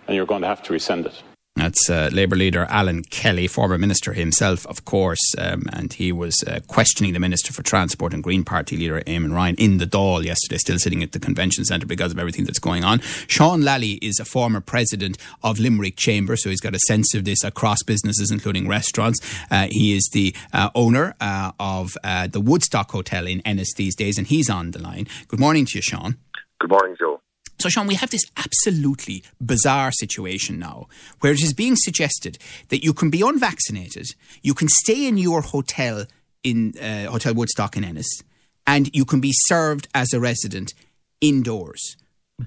And 0.06 0.16
you're 0.16 0.24
going 0.24 0.40
to 0.40 0.48
have 0.48 0.62
to 0.62 0.72
rescind 0.72 1.04
it. 1.04 1.22
That's 1.58 1.90
uh, 1.90 2.08
Labour 2.12 2.36
leader 2.36 2.66
Alan 2.70 3.02
Kelly, 3.02 3.48
former 3.48 3.78
minister 3.78 4.12
himself, 4.12 4.66
of 4.66 4.84
course, 4.84 5.34
um, 5.38 5.64
and 5.72 5.92
he 5.92 6.12
was 6.12 6.36
uh, 6.46 6.60
questioning 6.68 7.12
the 7.12 7.18
Minister 7.18 7.52
for 7.52 7.62
Transport 7.62 8.14
and 8.14 8.22
Green 8.22 8.44
Party 8.44 8.76
leader 8.76 9.00
Eamon 9.00 9.34
Ryan 9.34 9.56
in 9.56 9.78
the 9.78 9.86
Dáil 9.86 10.24
yesterday, 10.24 10.58
still 10.58 10.78
sitting 10.78 11.02
at 11.02 11.12
the 11.12 11.18
convention 11.18 11.64
centre 11.64 11.86
because 11.86 12.12
of 12.12 12.18
everything 12.18 12.44
that's 12.44 12.60
going 12.60 12.84
on. 12.84 13.00
Sean 13.26 13.62
Lally 13.62 13.98
is 14.00 14.20
a 14.20 14.24
former 14.24 14.60
president 14.60 15.18
of 15.42 15.58
Limerick 15.58 15.96
Chamber, 15.96 16.36
so 16.36 16.48
he's 16.48 16.60
got 16.60 16.74
a 16.74 16.80
sense 16.80 17.12
of 17.14 17.24
this 17.24 17.42
across 17.42 17.82
businesses, 17.82 18.30
including 18.30 18.68
restaurants. 18.68 19.18
Uh, 19.50 19.66
he 19.70 19.96
is 19.96 20.08
the 20.12 20.34
uh, 20.52 20.70
owner 20.76 21.14
uh, 21.20 21.52
of 21.58 21.96
uh, 22.04 22.28
the 22.28 22.40
Woodstock 22.40 22.90
Hotel 22.92 23.26
in 23.26 23.40
Ennis 23.40 23.74
these 23.74 23.96
days, 23.96 24.16
and 24.16 24.28
he's 24.28 24.48
on 24.48 24.70
the 24.70 24.80
line. 24.80 25.08
Good 25.26 25.40
morning 25.40 25.66
to 25.66 25.78
you, 25.78 25.82
Sean. 25.82 26.16
Good 26.60 26.70
morning, 26.70 26.96
Joe. 26.98 27.20
So, 27.60 27.68
Sean, 27.68 27.88
we 27.88 27.94
have 27.96 28.10
this 28.10 28.24
absolutely 28.36 29.24
bizarre 29.44 29.90
situation 29.90 30.58
now 30.60 30.86
where 31.20 31.32
it 31.32 31.42
is 31.42 31.52
being 31.52 31.74
suggested 31.74 32.38
that 32.68 32.84
you 32.84 32.92
can 32.92 33.10
be 33.10 33.20
unvaccinated, 33.20 34.06
you 34.42 34.54
can 34.54 34.68
stay 34.68 35.08
in 35.08 35.18
your 35.18 35.40
hotel 35.40 36.04
in 36.44 36.74
uh, 36.78 37.10
Hotel 37.10 37.34
Woodstock 37.34 37.76
in 37.76 37.84
Ennis, 37.84 38.22
and 38.66 38.94
you 38.94 39.04
can 39.04 39.20
be 39.20 39.32
served 39.32 39.88
as 39.92 40.12
a 40.12 40.20
resident 40.20 40.72
indoors. 41.20 41.96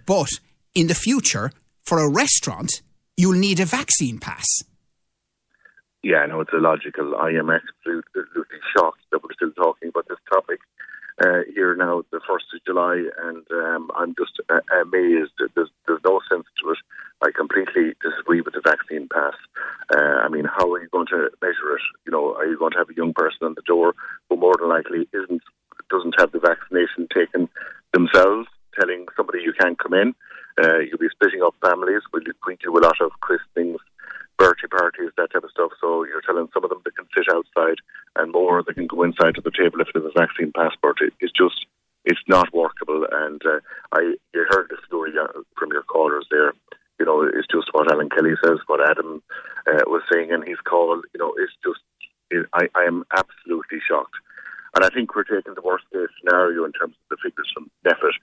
But 0.06 0.30
in 0.74 0.88
the 0.88 0.96
future, 0.96 1.52
for 1.84 2.00
a 2.00 2.10
restaurant, 2.10 2.82
you'll 3.18 3.38
need 3.38 3.60
a 3.60 3.66
vaccine 3.66 4.18
pass. 4.18 4.46
Yeah, 6.04 6.26
no, 6.26 6.40
it's 6.40 6.54
illogical. 6.54 7.16
I 7.16 7.32
am 7.32 7.50
absolutely 7.50 8.60
shocked 8.76 9.02
that 9.12 9.22
we're 9.22 9.34
still 9.34 9.52
talking 9.52 9.90
about 9.90 10.08
this 10.08 10.18
topic 10.32 10.60
uh, 11.22 11.42
here 11.54 11.76
now, 11.76 12.04
the 12.12 12.20
1st 12.20 12.56
of 12.56 12.66
July, 12.66 13.04
and 13.24 13.46
um, 13.52 13.92
I'm 13.96 14.16
just 14.18 14.40
uh, 14.50 14.60
amazed. 14.82 15.32
There's, 15.56 15.70
there's 15.88 16.02
no 16.04 16.20
sense 16.30 16.46
to 16.64 16.72
it. 16.72 16.78
I 17.22 17.30
completely 17.36 17.94
disagree 18.02 18.42
with 18.42 18.56
the 18.56 18.62
vaccine 18.64 19.08
pass. 19.08 19.36
Uh, 19.94 20.26
I 20.26 20.30
mean, 20.30 20.46
how 20.46 20.72
are 20.74 20.82
you 20.82 20.90
going 20.90 21.08
to 21.08 21.30
measure 21.42 21.76
it? 21.76 21.82
You 22.06 22.12
know, 22.12 22.34
are 22.34 22.48
you 22.48 22.58
going 22.58 22.72
to 22.72 22.80
have 22.80 22.90
a 22.90 22.96
young 22.98 23.14
person 23.14 23.46
on 23.46 23.54
the 23.54 23.62
door 23.62 23.94
who 24.30 24.38
more 24.38 24.56
than 24.60 24.70
likely 24.70 25.08
isn't 25.14 25.42
doesn't 25.90 26.16
have 26.18 26.32
the 26.32 26.40
vaccination 26.40 27.08
taken 27.14 27.50
themselves, 27.94 28.48
telling 28.80 29.06
somebody 29.16 29.40
you 29.44 29.54
can't 29.60 29.78
come 29.78 29.94
in? 29.94 30.16
Uh, 30.58 30.80
you'll 30.80 30.98
be 30.98 31.10
splitting 31.12 31.44
up 31.44 31.54
families. 31.64 32.02
We, 32.14 32.22
we 32.48 32.58
do 32.64 32.78
a 32.78 32.82
lot 32.82 33.00
of 33.02 33.12
christenings, 33.22 33.80
birthday 34.42 34.68
parties, 34.68 35.14
that 35.18 35.30
type 35.32 35.44
of 35.44 35.52
stuff. 35.52 35.72
So 35.80 36.04
you're 36.06 36.26
telling 36.26 36.50
some 36.54 36.64
of 36.64 36.72
them 36.74 36.82
they 36.84 36.98
can 36.98 37.06
sit 37.14 37.30
outside 37.30 37.78
and 38.18 38.34
more 38.34 38.64
they 38.66 38.74
can 38.74 38.88
go 38.88 39.04
inside 39.04 39.36
to 39.36 39.42
the 39.42 39.54
table 39.54 39.82
if 39.82 39.94
there's 39.94 40.10
a 40.10 40.20
vaccine 40.20 40.52
passport. 40.58 40.98
It, 41.02 41.14
it's 41.22 41.34
just 41.34 41.70
it's 42.06 42.26
not 42.28 42.50
workable. 42.54 43.06
And 43.06 43.42
uh, 43.46 43.62
I 43.94 44.18
you 44.34 44.46
heard 44.50 44.74
the 44.74 44.82
story 44.88 45.14
uh, 45.14 45.46
from 45.58 45.70
your 45.72 45.84
callers 45.84 46.26
there. 46.32 46.54
You 47.00 47.06
know, 47.06 47.22
it's 47.22 47.50
just 47.54 47.70
what 47.72 47.92
Alan 47.92 48.10
Kelly 48.10 48.34
says, 48.44 48.58
what 48.66 48.82
Adam 48.82 49.22
uh, 49.70 49.86
was 49.86 50.02
saying 50.12 50.30
in 50.30 50.42
his 50.42 50.58
call. 50.66 51.02
You 51.14 51.20
know, 51.20 51.34
it's 51.38 51.54
just 51.62 51.82
it, 52.32 52.48
I, 52.54 52.66
I 52.74 52.84
am 52.90 53.06
absolutely 53.14 53.80
shocked. 53.88 54.18
And 54.74 54.86
I 54.86 54.90
think 54.90 55.14
we're 55.14 55.24
taking 55.24 55.54
the 55.54 55.62
worst 55.62 55.86
case 55.94 56.10
scenario 56.18 56.66
in 56.66 56.72
terms 56.74 56.96
of 56.98 57.06
the 57.14 57.18
figures 57.22 57.52
from 57.54 57.70
NPHET. 57.86 58.18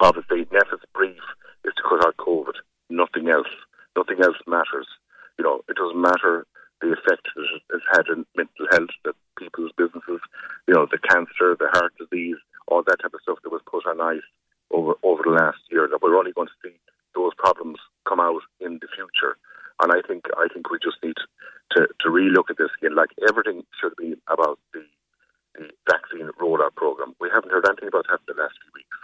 Obviously, 0.00 0.44
NPHET's 0.46 0.86
brief 0.94 1.20
is 1.64 1.74
to 1.76 1.82
cut 1.82 2.06
out 2.06 2.16
COVID, 2.16 2.54
nothing 2.88 3.28
else. 3.28 3.52
Nothing 3.96 4.22
else 4.22 4.36
matters. 4.46 4.88
You 5.38 5.44
know, 5.44 5.62
it 5.68 5.76
doesn't 5.76 6.00
matter 6.00 6.46
the 6.80 6.92
effect 6.92 7.26
that 7.34 7.48
it 7.56 7.62
has 7.72 7.84
had 7.92 8.06
in 8.08 8.26
mental 8.36 8.66
health, 8.70 8.94
that 9.04 9.16
people's 9.38 9.72
businesses, 9.76 10.20
you 10.66 10.74
know, 10.74 10.86
the 10.90 10.98
cancer, 10.98 11.56
the 11.58 11.70
heart 11.72 11.92
disease, 11.98 12.36
all 12.68 12.82
that 12.82 13.00
type 13.02 13.14
of 13.14 13.22
stuff 13.22 13.38
that 13.42 13.52
was 13.52 13.62
put 13.66 13.86
on 13.86 14.00
ice 14.00 14.26
over 14.70 14.94
over 15.02 15.22
the 15.24 15.34
last 15.34 15.58
year. 15.70 15.88
That 15.88 16.02
we're 16.02 16.18
only 16.18 16.32
going 16.32 16.48
to 16.48 16.60
see 16.62 16.74
those 17.14 17.32
problems 17.36 17.78
come 18.08 18.20
out 18.20 18.42
in 18.60 18.78
the 18.80 18.88
future. 18.94 19.36
And 19.82 19.92
I 19.92 20.06
think 20.06 20.24
I 20.36 20.46
think 20.52 20.70
we 20.70 20.78
just 20.78 21.02
need 21.02 21.18
to 21.72 21.88
to 21.88 22.08
relook 22.08 22.50
at 22.50 22.58
this 22.58 22.72
again. 22.78 22.94
Like 22.94 23.10
everything 23.28 23.62
should 23.80 23.96
be 23.96 24.14
about 24.28 24.58
the 24.72 24.84
the 25.54 25.70
vaccine 25.86 26.30
rollout 26.40 26.74
program. 26.74 27.14
We 27.20 27.30
haven't 27.32 27.52
heard 27.52 27.66
anything 27.66 27.88
about 27.88 28.06
that 28.10 28.22
in 28.26 28.34
the 28.34 28.42
last 28.42 28.58
few 28.62 28.72
weeks 28.74 28.98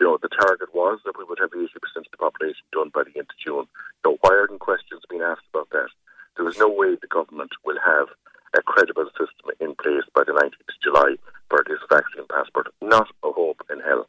you 0.00 0.08
know, 0.08 0.16
the 0.16 0.32
target 0.32 0.72
was 0.72 0.98
that 1.04 1.18
we 1.18 1.24
would 1.28 1.38
have 1.38 1.52
80% 1.52 1.68
of 1.68 2.08
the 2.10 2.16
population 2.16 2.64
done 2.72 2.88
by 2.88 3.04
the 3.04 3.12
end 3.20 3.28
of 3.28 3.36
June. 3.36 3.68
So 4.02 4.16
why 4.22 4.32
aren't 4.32 4.58
questions 4.58 5.04
being 5.10 5.20
asked 5.20 5.44
about 5.52 5.68
that? 5.70 5.92
There 6.36 6.48
is 6.48 6.56
no 6.56 6.72
way 6.72 6.96
the 6.96 7.06
government 7.06 7.52
will 7.64 7.78
have 7.84 8.08
a 8.56 8.62
credible 8.64 9.12
system 9.12 9.52
in 9.60 9.76
place 9.76 10.08
by 10.16 10.24
the 10.24 10.32
19th 10.32 10.72
of 10.72 10.82
July 10.82 11.10
for 11.52 11.62
this 11.68 11.84
vaccine 11.92 12.24
passport. 12.32 12.72
Not 12.80 13.12
a 13.22 13.30
hope 13.30 13.60
in 13.68 13.80
hell. 13.80 14.08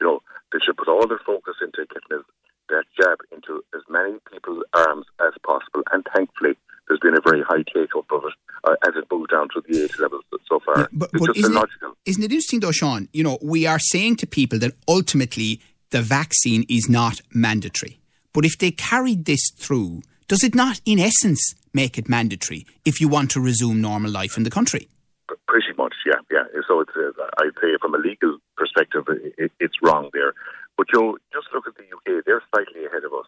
You 0.00 0.06
know, 0.06 0.20
they 0.50 0.58
should 0.64 0.78
put 0.80 0.88
all 0.88 1.06
their 1.06 1.20
focus 1.24 1.60
into 1.60 1.84
getting 1.92 2.24
that 2.72 2.84
jab 2.96 3.18
into 3.30 3.62
as 3.76 3.82
many 3.88 4.16
people's 4.32 4.64
arms 4.72 5.06
as 5.20 5.36
possible. 5.44 5.84
And 5.92 6.04
thankfully, 6.14 6.56
there's 6.88 7.00
been 7.00 7.16
a 7.16 7.20
very 7.20 7.42
high 7.42 7.64
take 7.68 7.94
up 7.96 8.08
of 8.10 8.24
it 8.24 8.34
uh, 8.64 8.76
as 8.86 8.96
it 8.96 9.04
moved 9.12 9.30
down 9.30 9.48
to 9.54 9.60
the 9.60 9.84
age 9.84 9.98
levels 9.98 10.24
so 10.48 10.60
far. 10.64 10.88
Yeah, 10.92 11.06
but, 11.28 11.36
isn't, 11.36 11.56
it, 11.56 11.70
isn't 12.06 12.22
it 12.22 12.32
interesting 12.32 12.60
though, 12.60 12.72
Sean? 12.72 13.08
You 13.12 13.22
know, 13.24 13.38
we 13.42 13.66
are 13.66 13.78
saying 13.78 14.16
to 14.16 14.26
people 14.26 14.58
that 14.60 14.72
ultimately 14.86 15.60
the 15.90 16.02
vaccine 16.02 16.64
is 16.68 16.88
not 16.88 17.20
mandatory. 17.32 18.00
But 18.32 18.44
if 18.44 18.58
they 18.58 18.70
carried 18.70 19.24
this 19.24 19.50
through, 19.56 20.02
does 20.26 20.44
it 20.44 20.54
not, 20.54 20.80
in 20.84 20.98
essence, 20.98 21.54
make 21.72 21.98
it 21.98 22.08
mandatory 22.08 22.66
if 22.84 23.00
you 23.00 23.08
want 23.08 23.30
to 23.32 23.40
resume 23.40 23.80
normal 23.80 24.10
life 24.10 24.36
in 24.36 24.42
the 24.42 24.50
country? 24.50 24.88
Pretty 25.46 25.72
much, 25.76 25.94
yeah, 26.06 26.20
yeah. 26.30 26.44
So 26.66 26.80
it's, 26.80 26.92
uh, 26.96 27.12
I'd 27.38 27.56
say 27.60 27.76
from 27.80 27.94
a 27.94 27.98
legal 27.98 28.38
perspective, 28.56 29.04
it, 29.38 29.52
it's 29.60 29.76
wrong 29.82 30.10
there. 30.12 30.34
But 30.76 30.88
Joe, 30.92 31.16
just 31.32 31.48
look 31.52 31.66
at 31.66 31.74
the 31.76 31.84
UK; 31.84 32.24
they're 32.24 32.42
slightly 32.54 32.86
ahead 32.86 33.04
of 33.04 33.12
us. 33.12 33.26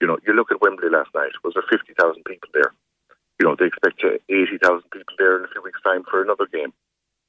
You 0.00 0.06
know, 0.06 0.18
you 0.26 0.32
look 0.32 0.52
at 0.52 0.60
Wembley 0.60 0.88
last 0.90 1.10
night. 1.14 1.32
Was 1.42 1.54
there 1.54 1.64
fifty 1.68 1.92
thousand 1.98 2.24
people 2.24 2.48
there? 2.52 2.72
you 3.40 3.48
know, 3.48 3.56
they 3.58 3.66
expect 3.66 4.02
80,000 4.04 4.82
people 4.90 5.14
there 5.18 5.38
in 5.38 5.44
a 5.44 5.48
few 5.48 5.62
weeks' 5.62 5.82
time 5.82 6.04
for 6.08 6.22
another 6.22 6.46
game. 6.46 6.72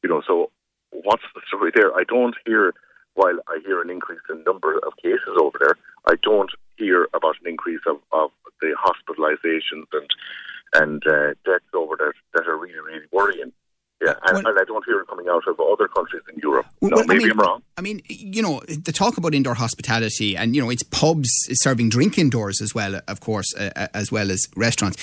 You 0.03 0.09
know, 0.09 0.21
so 0.25 0.51
what's 0.91 1.23
the 1.33 1.41
story 1.47 1.71
there? 1.73 1.93
I 1.94 1.94
don't 2.07 2.35
hear, 2.45 2.73
while 3.13 3.39
I 3.47 3.59
hear 3.65 3.81
an 3.81 3.89
increase 3.89 4.19
in 4.29 4.43
number 4.43 4.77
of 4.77 4.93
cases 5.01 5.35
over 5.39 5.57
there, 5.59 5.75
I 6.07 6.15
don't 6.23 6.51
hear 6.77 7.07
about 7.13 7.35
an 7.41 7.47
increase 7.49 7.81
of, 7.87 7.97
of 8.11 8.31
the 8.61 8.75
hospitalisations 8.85 9.85
and 9.93 10.09
and 10.73 11.01
uh, 11.07 11.27
deaths 11.45 11.63
over 11.73 11.95
there 11.97 12.13
that 12.33 12.47
are 12.47 12.57
really, 12.57 12.79
really 12.79 13.05
worrying. 13.11 13.53
Yeah, 14.01 14.13
and, 14.25 14.43
well, 14.43 14.47
and, 14.47 14.59
I 14.59 14.65
don't 14.65 14.83
hear 14.85 14.99
it 14.99 15.07
coming 15.07 15.27
out 15.29 15.43
of 15.47 15.57
other 15.59 15.87
countries 15.87 16.23
in 16.31 16.37
Europe. 16.43 16.65
No, 16.81 16.97
well, 16.97 17.05
maybe 17.05 17.25
I 17.25 17.27
am 17.29 17.39
wrong. 17.39 17.61
I 17.77 17.81
mean, 17.81 18.01
you 18.07 18.41
know, 18.41 18.59
the 18.67 18.91
talk 18.91 19.17
about 19.17 19.33
indoor 19.33 19.53
hospitality 19.53 20.35
and, 20.35 20.53
you 20.53 20.61
know, 20.61 20.69
it's 20.69 20.83
pubs 20.83 21.29
serving 21.53 21.89
drink 21.89 22.17
indoors 22.17 22.61
as 22.61 22.75
well, 22.75 22.99
of 23.07 23.21
course, 23.21 23.55
uh, 23.55 23.69
uh, 23.75 23.87
as 23.93 24.11
well 24.11 24.31
as 24.31 24.47
restaurants. 24.57 24.97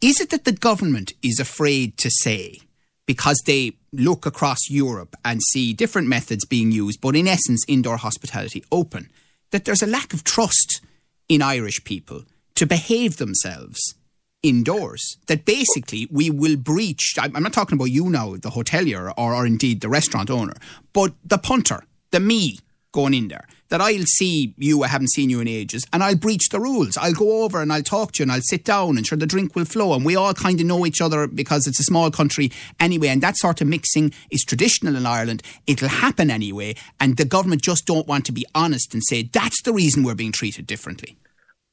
Is 0.00 0.18
it 0.20 0.30
that 0.30 0.46
the 0.46 0.52
government 0.52 1.12
is 1.22 1.38
afraid 1.38 1.98
to 1.98 2.10
say, 2.10 2.56
because 3.04 3.42
they 3.44 3.72
look 3.98 4.24
across 4.24 4.70
Europe 4.70 5.16
and 5.24 5.42
see 5.42 5.72
different 5.72 6.08
methods 6.08 6.44
being 6.44 6.72
used, 6.72 7.00
but 7.00 7.16
in 7.16 7.28
essence, 7.28 7.64
indoor 7.68 7.96
hospitality 7.96 8.64
open, 8.70 9.10
that 9.50 9.64
there's 9.64 9.82
a 9.82 9.86
lack 9.86 10.14
of 10.14 10.24
trust 10.24 10.80
in 11.28 11.42
Irish 11.42 11.84
people 11.84 12.22
to 12.54 12.66
behave 12.66 13.16
themselves 13.16 13.94
indoors. 14.42 15.18
That 15.26 15.44
basically 15.44 16.08
we 16.10 16.30
will 16.30 16.56
breach. 16.56 17.14
I'm 17.18 17.42
not 17.42 17.52
talking 17.52 17.76
about 17.76 17.90
you 17.90 18.08
now, 18.08 18.36
the 18.36 18.50
hotelier, 18.50 19.12
or, 19.16 19.34
or 19.34 19.46
indeed 19.46 19.80
the 19.80 19.88
restaurant 19.88 20.30
owner, 20.30 20.54
but 20.92 21.12
the 21.24 21.38
punter, 21.38 21.84
the 22.10 22.20
me 22.20 22.58
going 22.98 23.14
in 23.14 23.28
there. 23.28 23.46
That 23.68 23.80
I'll 23.80 24.06
see 24.06 24.54
you, 24.56 24.82
I 24.82 24.88
haven't 24.88 25.12
seen 25.12 25.30
you 25.30 25.40
in 25.40 25.46
ages, 25.46 25.86
and 25.92 26.02
I'll 26.02 26.16
breach 26.16 26.48
the 26.48 26.58
rules. 26.58 26.96
I'll 26.96 27.12
go 27.12 27.44
over 27.44 27.60
and 27.60 27.72
I'll 27.72 27.82
talk 27.82 28.12
to 28.12 28.18
you 28.18 28.24
and 28.24 28.32
I'll 28.32 28.40
sit 28.40 28.64
down 28.64 28.96
and 28.96 29.06
sure 29.06 29.18
the 29.18 29.26
drink 29.26 29.54
will 29.54 29.66
flow. 29.66 29.94
And 29.94 30.04
we 30.04 30.16
all 30.16 30.34
kind 30.34 30.58
of 30.58 30.66
know 30.66 30.86
each 30.86 31.00
other 31.00 31.26
because 31.26 31.66
it's 31.66 31.78
a 31.78 31.84
small 31.84 32.10
country 32.10 32.50
anyway. 32.80 33.08
And 33.08 33.22
that 33.22 33.36
sort 33.36 33.60
of 33.60 33.68
mixing 33.68 34.12
is 34.30 34.42
traditional 34.42 34.96
in 34.96 35.06
Ireland. 35.06 35.42
It'll 35.66 35.88
happen 35.88 36.30
anyway. 36.30 36.74
And 36.98 37.18
the 37.18 37.26
government 37.26 37.62
just 37.62 37.86
don't 37.86 38.08
want 38.08 38.24
to 38.26 38.32
be 38.32 38.46
honest 38.54 38.94
and 38.94 39.02
say 39.04 39.22
that's 39.22 39.62
the 39.62 39.72
reason 39.72 40.02
we're 40.02 40.14
being 40.14 40.32
treated 40.32 40.66
differently. 40.66 41.16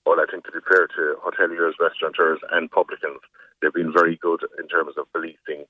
Well, 0.06 0.20
I 0.20 0.26
think 0.30 0.44
to 0.46 0.52
be 0.52 0.60
fair 0.70 0.88
to 0.88 1.16
hoteliers, 1.26 1.74
restaurateurs, 1.80 2.40
and 2.52 2.70
publicans, 2.70 3.22
they've 3.62 3.74
been 3.74 3.94
very 3.94 4.18
good 4.22 4.42
in 4.60 4.68
terms 4.68 4.94
of 4.98 5.12
policing 5.14 5.66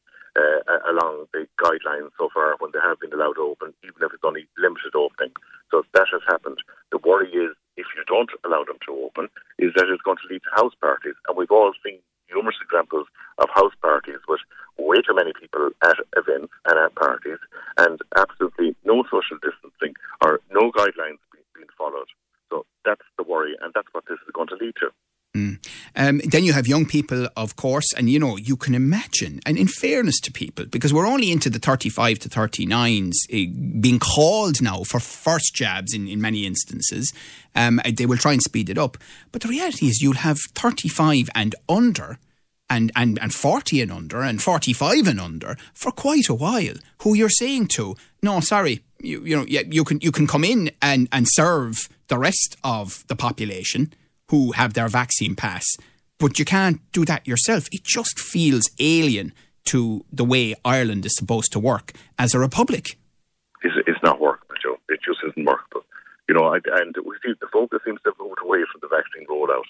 along 0.87 1.27
the 1.33 1.47
guidelines 1.61 2.13
so 2.17 2.29
far 2.33 2.55
when 2.59 2.71
they 2.73 2.79
have 2.83 2.99
been 2.99 3.13
allowed 3.13 3.35
to 3.35 3.45
open, 3.49 3.73
even 3.83 4.01
if 4.01 4.13
it's 4.13 4.23
only 4.23 4.47
limited 4.57 4.95
opening. 4.95 5.33
So 5.71 5.83
that 5.93 6.07
has 6.11 6.21
happened. 6.27 6.59
The 6.91 6.99
worry 7.01 7.29
is 7.29 7.57
if 7.77 7.87
you 7.97 8.03
don't 8.07 8.31
allow 8.45 8.63
them 8.63 8.79
to 8.87 8.91
open, 9.03 9.27
is 9.59 9.73
that 9.75 9.89
it's 9.89 10.03
going 10.03 10.21
to 10.21 10.29
lead 10.31 10.43
to 10.45 10.55
house 10.55 10.73
parties. 10.79 11.15
And 11.27 11.37
we've 11.37 11.51
all 11.51 11.73
seen 11.83 11.99
numerous 12.33 12.57
examples 12.61 13.07
of 13.37 13.49
house 13.53 13.73
parties 13.81 14.21
with 14.27 14.39
way 14.77 14.97
too 15.01 15.15
many 15.15 15.31
people 15.33 15.69
at 15.83 15.97
events 16.17 16.51
and 16.65 16.79
at 16.79 16.95
parties, 16.95 17.39
and 17.77 17.99
absolutely 18.17 18.75
no 18.83 19.03
social 19.11 19.37
distancing 19.41 19.95
or 20.23 20.39
no 20.51 20.71
guidelines 20.71 21.21
being 21.55 21.71
followed. 21.77 22.07
So 22.49 22.65
that's 22.83 23.05
the 23.17 23.23
worry, 23.23 23.55
and 23.61 23.73
that's 23.73 23.87
what 23.91 24.05
this 24.07 24.19
is 24.25 24.31
going 24.33 24.49
to 24.49 24.59
lead 24.59 24.75
to. 24.79 24.91
Mm. 25.35 25.57
Um, 25.97 26.21
then 26.23 26.45
you 26.45 26.53
have 26.53 26.65
young 26.65 26.85
people, 26.85 27.27
of 27.35 27.57
course, 27.57 27.91
and 27.93 28.09
you 28.09 28.19
know, 28.19 28.37
you 28.37 28.55
can 28.55 28.73
imagine, 28.73 29.41
and 29.45 29.57
in 29.57 29.67
fairness 29.67 30.19
to 30.21 30.31
people, 30.31 30.65
because 30.65 30.93
we're 30.93 31.05
only 31.05 31.29
into 31.29 31.49
the 31.49 31.59
35 31.59 32.19
to 32.19 32.29
39s 32.29 33.11
uh, 33.33 33.81
being 33.81 33.99
called 33.99 34.61
now 34.61 34.83
for 34.83 35.01
first 35.01 35.53
jabs 35.53 35.93
in, 35.93 36.07
in 36.07 36.21
many 36.21 36.45
instances. 36.45 37.13
Um, 37.53 37.81
they 37.85 38.05
will 38.05 38.17
try 38.17 38.31
and 38.31 38.41
speed 38.41 38.69
it 38.69 38.77
up. 38.77 38.97
But 39.33 39.41
the 39.41 39.49
reality 39.49 39.87
is, 39.87 40.01
you'll 40.01 40.15
have 40.15 40.37
35 40.55 41.29
and 41.35 41.53
under. 41.67 42.17
And, 42.67 42.91
and, 42.95 43.19
and 43.21 43.31
40 43.31 43.79
and 43.79 43.91
under 43.91 44.21
and 44.21 44.41
45 44.41 45.07
and 45.07 45.21
under 45.21 45.55
for 45.75 45.91
quite 45.91 46.29
a 46.29 46.33
while 46.33 46.73
who 47.03 47.13
you're 47.13 47.29
saying 47.29 47.67
to 47.75 47.95
no 48.23 48.39
sorry 48.39 48.81
you, 48.99 49.23
you 49.23 49.37
know 49.37 49.45
yeah, 49.47 49.61
you 49.69 49.83
can 49.83 50.01
you 50.01 50.11
can 50.11 50.25
come 50.25 50.43
in 50.43 50.71
and, 50.81 51.07
and 51.11 51.27
serve 51.29 51.87
the 52.07 52.17
rest 52.17 52.57
of 52.63 53.05
the 53.07 53.15
population 53.15 53.93
who 54.29 54.51
have 54.53 54.73
their 54.73 54.87
vaccine 54.87 55.35
pass, 55.35 55.65
but 56.19 56.39
you 56.39 56.45
can't 56.45 56.79
do 56.91 57.05
that 57.05 57.27
yourself. 57.27 57.67
It 57.71 57.83
just 57.83 58.19
feels 58.19 58.69
alien 58.79 59.33
to 59.65 60.05
the 60.11 60.25
way 60.25 60.55
Ireland 60.63 61.05
is 61.05 61.15
supposed 61.15 61.51
to 61.53 61.59
work 61.59 61.93
as 62.17 62.33
a 62.33 62.39
republic. 62.39 62.97
It's, 63.63 63.75
it's 63.87 64.03
not 64.03 64.19
workable, 64.19 64.55
Joe. 64.61 64.77
It 64.89 64.99
just 65.05 65.19
isn't 65.27 65.45
workable. 65.45 65.83
You 66.29 66.35
know, 66.35 66.53
and 66.53 66.95
we 67.05 67.15
see 67.23 67.33
the 67.39 67.47
focus 67.51 67.81
seems 67.85 68.01
to 68.03 68.09
have 68.09 68.19
moved 68.19 68.41
away 68.41 68.59
from 68.71 68.81
the 68.81 68.89
vaccine 68.89 69.27
rollout. 69.29 69.69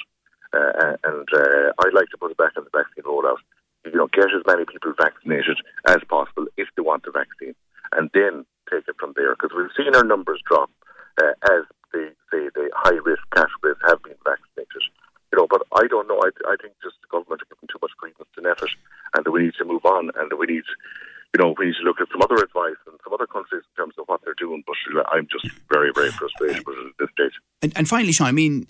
Uh, 0.54 0.96
and 1.04 1.28
uh, 1.34 1.72
I'd 1.84 1.94
like 1.94 2.08
to 2.12 2.18
put 2.18 2.32
it 2.32 2.38
back 2.38 2.54
on 2.56 2.64
the 2.64 2.78
vaccine 2.78 3.04
rollout. 3.04 3.44
You 3.86 3.96
know, 3.96 4.08
get 4.08 4.32
as 4.32 4.44
many 4.48 4.64
people 4.66 4.94
vaccinated 4.98 5.58
as 5.88 6.00
possible 6.08 6.48
if 6.58 6.68
they 6.76 6.82
want 6.82 7.04
the 7.04 7.12
vaccine, 7.12 7.56
and 7.92 8.10
then 8.14 8.46
take 8.72 8.88
it 8.88 8.96
from 9.00 9.14
there. 9.16 9.36
Because 9.36 9.52
we've 9.56 9.76
seen 9.76 9.96
our 9.96 10.04
numbers 10.04 10.42
drop 10.48 10.72
uh, 11.22 11.36
as 11.52 11.64
they 11.96 12.12
say 12.28 12.52
the 12.52 12.68
high 12.76 13.00
risk 13.08 13.24
categories 13.32 13.80
have 13.88 14.04
been 14.04 14.20
vaccinated. 14.28 14.84
You 15.32 15.40
know, 15.40 15.48
but 15.48 15.64
I 15.72 15.88
don't 15.88 16.08
know. 16.08 16.20
I, 16.20 16.30
I 16.52 16.56
think 16.60 16.76
just 16.84 17.00
the 17.00 17.08
government 17.08 17.42
are 17.42 17.50
giving 17.50 17.72
too 17.72 17.80
much 17.82 17.96
credence 17.96 18.28
to 18.36 18.42
NPHET 18.44 18.76
and 19.16 19.24
that 19.24 19.32
we 19.32 19.48
need 19.48 19.56
to 19.58 19.66
move 19.66 19.84
on 19.86 20.12
and 20.16 20.30
that 20.30 20.36
we 20.38 20.46
need, 20.46 20.68
you 21.34 21.40
know, 21.40 21.56
we 21.58 21.72
need 21.72 21.80
to 21.80 21.88
look 21.88 22.00
at 22.04 22.12
some 22.12 22.22
other 22.22 22.44
advice 22.44 22.80
and 22.88 23.00
some 23.04 23.14
other 23.16 23.28
countries 23.28 23.64
in 23.64 23.74
terms 23.80 23.96
of 23.98 24.06
what 24.08 24.22
they're 24.24 24.38
doing. 24.38 24.64
But 24.68 24.76
I'm 25.12 25.28
just 25.32 25.48
very, 25.72 25.92
very 25.96 26.12
frustrated 26.12 26.68
with 26.68 26.78
it 26.78 26.88
at 26.92 26.98
this 27.00 27.10
stage. 27.16 27.36
And, 27.64 27.72
and 27.76 27.88
finally, 27.88 28.12
Sean, 28.12 28.28
I 28.28 28.36
mean, 28.36 28.68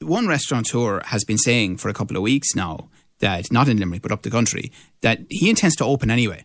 one 0.00 0.28
restaurateur 0.28 1.00
has 1.06 1.24
been 1.24 1.38
saying 1.38 1.78
for 1.78 1.88
a 1.88 1.94
couple 1.94 2.16
of 2.16 2.22
weeks 2.22 2.54
now 2.54 2.88
that, 3.18 3.50
not 3.50 3.68
in 3.68 3.78
Limerick, 3.78 4.02
but 4.02 4.12
up 4.12 4.22
the 4.22 4.30
country, 4.30 4.70
that 5.00 5.20
he 5.30 5.50
intends 5.50 5.76
to 5.76 5.84
open 5.84 6.10
anyway 6.10 6.44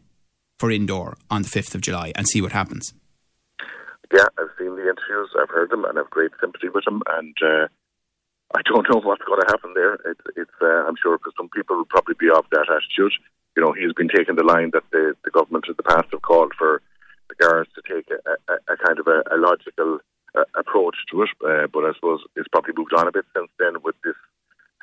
for 0.60 0.72
indoor 0.72 1.18
on 1.30 1.42
the 1.44 1.50
5th 1.50 1.76
of 1.76 1.82
July 1.82 2.14
and 2.16 2.28
see 2.28 2.42
what 2.42 2.52
happens. 2.52 2.94
Yeah, 4.12 4.28
I've 4.38 4.52
seen 4.60 4.76
the 4.76 4.92
interviews, 4.92 5.32
I've 5.40 5.50
heard 5.50 5.72
them, 5.72 5.86
and 5.86 5.98
I've 5.98 6.10
great 6.10 6.32
sympathy 6.40 6.68
with 6.68 6.84
them. 6.86 7.02
And 7.08 7.36
uh, 7.42 7.68
I 8.56 8.62
don't 8.68 8.88
know 8.92 9.00
what's 9.00 9.24
going 9.24 9.40
to 9.42 9.52
happen 9.52 9.72
there. 9.74 9.96
It, 9.96 10.18
it's, 10.36 10.58
uh, 10.62 10.84
I'm 10.88 11.00
sure, 11.02 11.18
for 11.18 11.32
some 11.38 11.50
people, 11.50 11.78
will 11.78 11.86
probably 11.86 12.16
be 12.20 12.30
of 12.30 12.46
that 12.52 12.68
attitude. 12.70 13.14
You 13.56 13.64
know, 13.64 13.72
he's 13.72 13.94
been 13.94 14.10
taking 14.10 14.36
the 14.36 14.44
line 14.44 14.72
that 14.74 14.84
the, 14.92 15.16
the 15.24 15.32
government 15.32 15.66
in 15.68 15.76
the 15.76 15.84
past 15.84 16.12
have 16.12 16.22
called 16.22 16.54
for 16.58 16.82
the 17.30 17.36
guards 17.36 17.70
to 17.76 17.82
take 17.88 18.08
a, 18.12 18.20
a, 18.52 18.74
a 18.74 18.78
kind 18.78 19.00
of 19.00 19.08
a, 19.08 19.24
a 19.32 19.38
logical 19.38 20.00
uh, 20.36 20.44
approach 20.56 20.96
to 21.12 21.24
it. 21.24 21.30
Uh, 21.44 21.68
but 21.72 21.84
I 21.84 21.94
suppose 21.96 22.22
it's 22.36 22.48
probably 22.50 22.74
moved 22.76 22.94
on 22.94 23.08
a 23.08 23.12
bit 23.12 23.26
since 23.36 23.50
then 23.60 23.82
with 23.84 23.96
this 24.04 24.16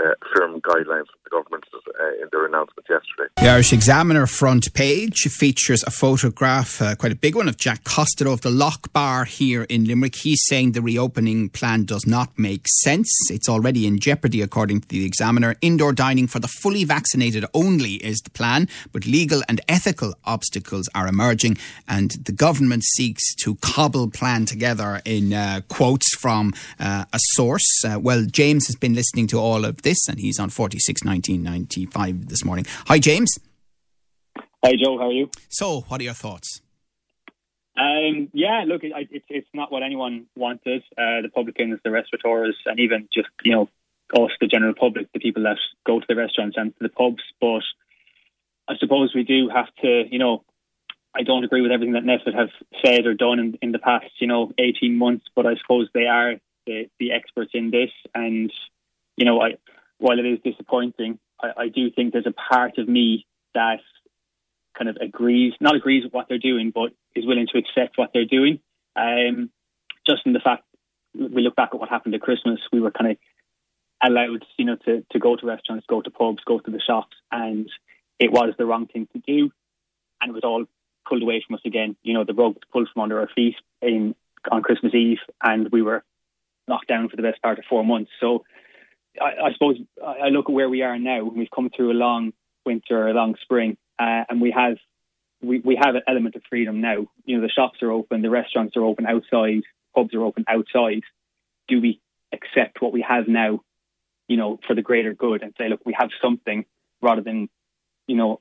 uh, 0.00 0.14
firm 0.34 0.60
guidelines 0.60 1.06
from 1.10 1.20
the 1.24 1.30
government 1.30 1.64
uh, 1.74 2.22
in 2.22 2.28
their 2.30 2.46
announcement 2.46 2.86
yesterday. 2.88 3.28
The 3.36 3.48
Irish 3.48 3.72
Examiner 3.72 4.26
front 4.26 4.72
page 4.74 5.22
features 5.22 5.82
a 5.84 5.90
photograph, 5.90 6.80
uh, 6.80 6.94
quite 6.94 7.12
a 7.12 7.16
big 7.16 7.34
one, 7.34 7.48
of 7.48 7.56
Jack 7.56 7.84
Costello 7.84 8.32
of 8.32 8.42
the 8.42 8.50
Locke 8.50 8.87
Bar 8.98 9.26
here 9.26 9.62
in 9.62 9.84
Limerick. 9.84 10.16
He's 10.16 10.44
saying 10.46 10.72
the 10.72 10.82
reopening 10.82 11.50
plan 11.50 11.84
does 11.84 12.04
not 12.04 12.36
make 12.36 12.66
sense. 12.82 13.08
It's 13.30 13.48
already 13.48 13.86
in 13.86 14.00
jeopardy, 14.00 14.42
according 14.42 14.80
to 14.80 14.88
the 14.88 15.04
Examiner. 15.04 15.54
Indoor 15.60 15.92
dining 15.92 16.26
for 16.26 16.40
the 16.40 16.48
fully 16.48 16.82
vaccinated 16.82 17.44
only 17.54 17.92
is 18.04 18.18
the 18.18 18.30
plan, 18.30 18.68
but 18.90 19.06
legal 19.06 19.40
and 19.48 19.60
ethical 19.68 20.14
obstacles 20.24 20.88
are 20.96 21.06
emerging, 21.06 21.58
and 21.86 22.10
the 22.24 22.32
government 22.32 22.82
seeks 22.82 23.36
to 23.36 23.54
cobble 23.62 24.10
plan 24.10 24.46
together 24.46 25.00
in 25.04 25.32
uh, 25.32 25.60
quotes 25.68 26.12
from 26.16 26.52
uh, 26.80 27.04
a 27.12 27.20
source. 27.36 27.84
Uh, 27.84 28.00
well, 28.00 28.24
James 28.24 28.66
has 28.66 28.74
been 28.74 28.94
listening 28.96 29.28
to 29.28 29.38
all 29.38 29.64
of 29.64 29.82
this, 29.82 30.08
and 30.08 30.18
he's 30.18 30.40
on 30.40 30.50
46 30.50 31.04
1995 31.04 32.28
this 32.30 32.44
morning. 32.44 32.66
Hi, 32.86 32.98
James. 32.98 33.38
Hi, 34.64 34.72
Joe. 34.74 34.98
How 34.98 35.06
are 35.06 35.12
you? 35.12 35.30
So, 35.48 35.82
what 35.82 36.00
are 36.00 36.04
your 36.04 36.14
thoughts? 36.14 36.62
Um, 37.78 38.28
yeah, 38.32 38.64
look, 38.66 38.82
it, 38.82 38.92
it, 39.10 39.22
it's 39.28 39.48
not 39.54 39.70
what 39.70 39.82
anyone 39.82 40.26
wanted. 40.34 40.82
Uh, 40.92 41.22
the 41.22 41.30
publicans, 41.32 41.78
the 41.84 41.90
restaurateurs, 41.90 42.56
and 42.66 42.80
even 42.80 43.08
just 43.12 43.28
you 43.44 43.52
know 43.52 43.68
us, 44.14 44.30
the 44.40 44.46
general 44.46 44.74
public, 44.74 45.12
the 45.12 45.20
people 45.20 45.44
that 45.44 45.58
go 45.86 46.00
to 46.00 46.06
the 46.08 46.16
restaurants 46.16 46.56
and 46.56 46.72
to 46.72 46.82
the 46.82 46.88
pubs. 46.88 47.22
But 47.40 47.62
I 48.68 48.76
suppose 48.78 49.12
we 49.14 49.24
do 49.24 49.48
have 49.48 49.68
to, 49.82 50.04
you 50.10 50.18
know, 50.18 50.44
I 51.14 51.22
don't 51.22 51.44
agree 51.44 51.62
with 51.62 51.72
everything 51.72 51.94
that 51.94 52.04
NPHET 52.04 52.34
have 52.34 52.50
said 52.84 53.06
or 53.06 53.14
done 53.14 53.38
in, 53.38 53.58
in 53.62 53.72
the 53.72 53.78
past, 53.78 54.06
you 54.18 54.26
know, 54.26 54.52
18 54.58 54.96
months, 54.96 55.26
but 55.34 55.46
I 55.46 55.56
suppose 55.60 55.88
they 55.92 56.06
are 56.06 56.34
the, 56.66 56.88
the 56.98 57.12
experts 57.12 57.52
in 57.54 57.70
this. 57.70 57.90
And, 58.14 58.52
you 59.16 59.24
know, 59.24 59.40
I, 59.40 59.54
while 59.98 60.18
it 60.18 60.26
is 60.26 60.38
disappointing, 60.44 61.18
I, 61.42 61.64
I 61.64 61.68
do 61.68 61.90
think 61.90 62.12
there's 62.12 62.26
a 62.26 62.32
part 62.32 62.78
of 62.78 62.88
me 62.88 63.26
that 63.54 63.80
kind 64.76 64.88
of 64.88 64.96
agrees, 64.96 65.54
not 65.60 65.74
agrees 65.74 66.04
with 66.04 66.12
what 66.12 66.26
they're 66.28 66.38
doing, 66.38 66.70
but 66.74 66.92
is 67.14 67.26
willing 67.26 67.46
to 67.52 67.58
accept 67.58 67.98
what 67.98 68.10
they're 68.12 68.24
doing. 68.24 68.60
Um, 68.96 69.50
just 70.06 70.22
in 70.26 70.32
the 70.32 70.40
fact 70.40 70.64
we 71.14 71.42
look 71.42 71.56
back 71.56 71.70
at 71.72 71.80
what 71.80 71.88
happened 71.88 72.14
at 72.14 72.20
Christmas, 72.20 72.60
we 72.72 72.80
were 72.80 72.90
kind 72.90 73.12
of 73.12 73.16
allowed, 74.02 74.44
you 74.56 74.64
know, 74.64 74.76
to, 74.84 75.04
to 75.10 75.18
go 75.18 75.36
to 75.36 75.46
restaurants, 75.46 75.86
go 75.88 76.00
to 76.00 76.10
pubs, 76.10 76.42
go 76.46 76.58
to 76.58 76.70
the 76.70 76.80
shops, 76.80 77.16
and 77.30 77.68
it 78.18 78.30
was 78.30 78.54
the 78.58 78.66
wrong 78.66 78.86
thing 78.86 79.08
to 79.12 79.18
do, 79.18 79.50
and 80.20 80.30
it 80.30 80.34
was 80.34 80.44
all 80.44 80.64
pulled 81.08 81.22
away 81.22 81.42
from 81.46 81.54
us 81.54 81.62
again. 81.64 81.96
You 82.02 82.14
know, 82.14 82.24
the 82.24 82.34
rug 82.34 82.54
was 82.54 82.62
pulled 82.72 82.88
from 82.92 83.02
under 83.02 83.20
our 83.20 83.28
feet 83.34 83.56
in 83.82 84.14
on 84.50 84.62
Christmas 84.62 84.94
Eve, 84.94 85.18
and 85.42 85.68
we 85.70 85.82
were 85.82 86.04
locked 86.68 86.88
down 86.88 87.08
for 87.08 87.16
the 87.16 87.22
best 87.22 87.42
part 87.42 87.58
of 87.58 87.64
four 87.68 87.84
months. 87.84 88.10
So 88.20 88.44
I, 89.20 89.48
I 89.48 89.52
suppose 89.52 89.76
I 90.04 90.28
look 90.28 90.48
at 90.48 90.54
where 90.54 90.68
we 90.68 90.82
are 90.82 90.98
now. 90.98 91.20
And 91.28 91.36
we've 91.36 91.50
come 91.54 91.70
through 91.74 91.92
a 91.92 91.94
long 91.94 92.32
winter, 92.64 93.08
a 93.08 93.14
long 93.14 93.34
spring, 93.42 93.76
uh, 93.98 94.24
and 94.28 94.40
we 94.40 94.52
have 94.52 94.76
we, 95.42 95.60
we 95.60 95.76
have 95.76 95.94
an 95.94 96.02
element 96.08 96.34
of 96.36 96.42
freedom 96.48 96.80
now. 96.80 97.06
You 97.24 97.36
know, 97.36 97.42
the 97.42 97.50
shops 97.50 97.82
are 97.82 97.90
open, 97.90 98.22
the 98.22 98.30
restaurants 98.30 98.76
are 98.76 98.84
open 98.84 99.06
outside, 99.06 99.62
pubs 99.94 100.14
are 100.14 100.24
open 100.24 100.44
outside. 100.48 101.02
Do 101.68 101.80
we 101.80 102.00
accept 102.32 102.80
what 102.80 102.92
we 102.92 103.04
have 103.08 103.28
now, 103.28 103.60
you 104.26 104.36
know, 104.36 104.58
for 104.66 104.74
the 104.74 104.82
greater 104.82 105.14
good 105.14 105.42
and 105.42 105.54
say, 105.56 105.68
look, 105.68 105.80
we 105.84 105.94
have 105.98 106.10
something 106.22 106.64
rather 107.00 107.22
than, 107.22 107.48
you 108.06 108.16
know, 108.16 108.40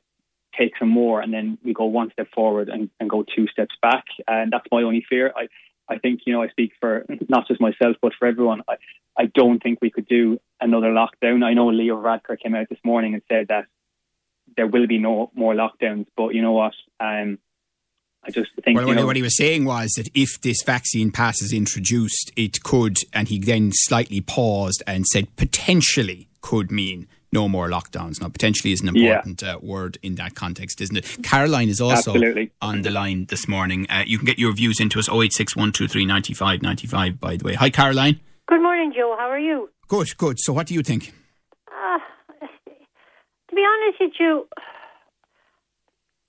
take 0.57 0.73
some 0.79 0.89
more 0.89 1.21
and 1.21 1.31
then 1.33 1.57
we 1.63 1.73
go 1.73 1.85
one 1.85 2.11
step 2.11 2.27
forward 2.33 2.69
and, 2.69 2.89
and 2.99 3.09
go 3.09 3.23
two 3.23 3.47
steps 3.47 3.75
back. 3.81 4.05
And 4.27 4.51
that's 4.51 4.65
my 4.71 4.81
only 4.81 5.05
fear. 5.07 5.31
I, 5.35 5.47
I 5.89 5.99
think, 5.99 6.21
you 6.25 6.33
know, 6.33 6.41
I 6.41 6.49
speak 6.49 6.73
for 6.79 7.05
not 7.29 7.47
just 7.47 7.61
myself, 7.61 7.95
but 8.01 8.13
for 8.17 8.27
everyone. 8.27 8.61
I, 8.67 8.75
I 9.17 9.25
don't 9.25 9.61
think 9.61 9.79
we 9.81 9.89
could 9.89 10.07
do 10.07 10.39
another 10.59 10.87
lockdown. 10.87 11.43
I 11.43 11.53
know 11.53 11.67
Leo 11.67 12.01
Varadkar 12.01 12.39
came 12.39 12.55
out 12.55 12.69
this 12.69 12.79
morning 12.83 13.13
and 13.13 13.23
said 13.29 13.47
that 13.49 13.65
there 14.57 14.67
will 14.67 14.87
be 14.87 14.97
no 14.97 15.31
more 15.33 15.53
lockdowns, 15.53 16.07
but 16.17 16.29
you 16.35 16.41
know 16.41 16.51
what? 16.51 16.73
Um, 16.99 17.37
I 18.23 18.31
just 18.31 18.49
think. 18.63 18.77
Well, 18.77 18.87
you 18.89 18.95
know, 18.95 19.05
what 19.05 19.15
he 19.15 19.21
was 19.21 19.37
saying 19.37 19.63
was 19.63 19.91
that 19.95 20.09
if 20.13 20.41
this 20.41 20.61
vaccine 20.63 21.11
pass 21.11 21.41
is 21.41 21.53
introduced, 21.53 22.31
it 22.35 22.61
could, 22.63 22.97
and 23.13 23.29
he 23.29 23.39
then 23.39 23.71
slightly 23.73 24.19
paused 24.19 24.83
and 24.85 25.05
said 25.05 25.33
potentially 25.37 26.27
could 26.41 26.71
mean 26.71 27.07
no 27.31 27.47
more 27.47 27.69
lockdowns. 27.69 28.19
Now, 28.21 28.29
potentially 28.29 28.73
is 28.73 28.81
an 28.81 28.89
important 28.89 29.41
yeah. 29.41 29.55
uh, 29.55 29.59
word 29.59 29.97
in 30.01 30.15
that 30.15 30.35
context, 30.35 30.81
isn't 30.81 30.97
it? 30.97 31.17
Caroline 31.23 31.69
is 31.69 31.79
also 31.79 32.11
Absolutely. 32.11 32.51
on 32.61 32.81
the 32.81 32.89
line 32.89 33.25
this 33.25 33.47
morning. 33.47 33.85
Uh, 33.89 34.03
you 34.05 34.17
can 34.17 34.25
get 34.25 34.39
your 34.39 34.53
views 34.53 34.79
into 34.79 34.99
us 34.99 35.07
086123 35.07 36.05
95 36.05 36.61
95, 36.61 37.19
by 37.19 37.37
the 37.37 37.45
way. 37.45 37.53
Hi, 37.53 37.69
Caroline. 37.69 38.19
Good 38.47 38.61
morning, 38.61 38.93
Joe. 38.95 39.15
How 39.19 39.29
are 39.29 39.39
you? 39.39 39.69
Good, 39.87 40.17
good. 40.17 40.37
So, 40.39 40.53
what 40.53 40.67
do 40.67 40.73
you 40.73 40.83
think? 40.83 41.13
To 43.49 43.55
be 43.55 43.63
honest 43.63 43.99
with 43.99 44.13
you, 44.19 44.47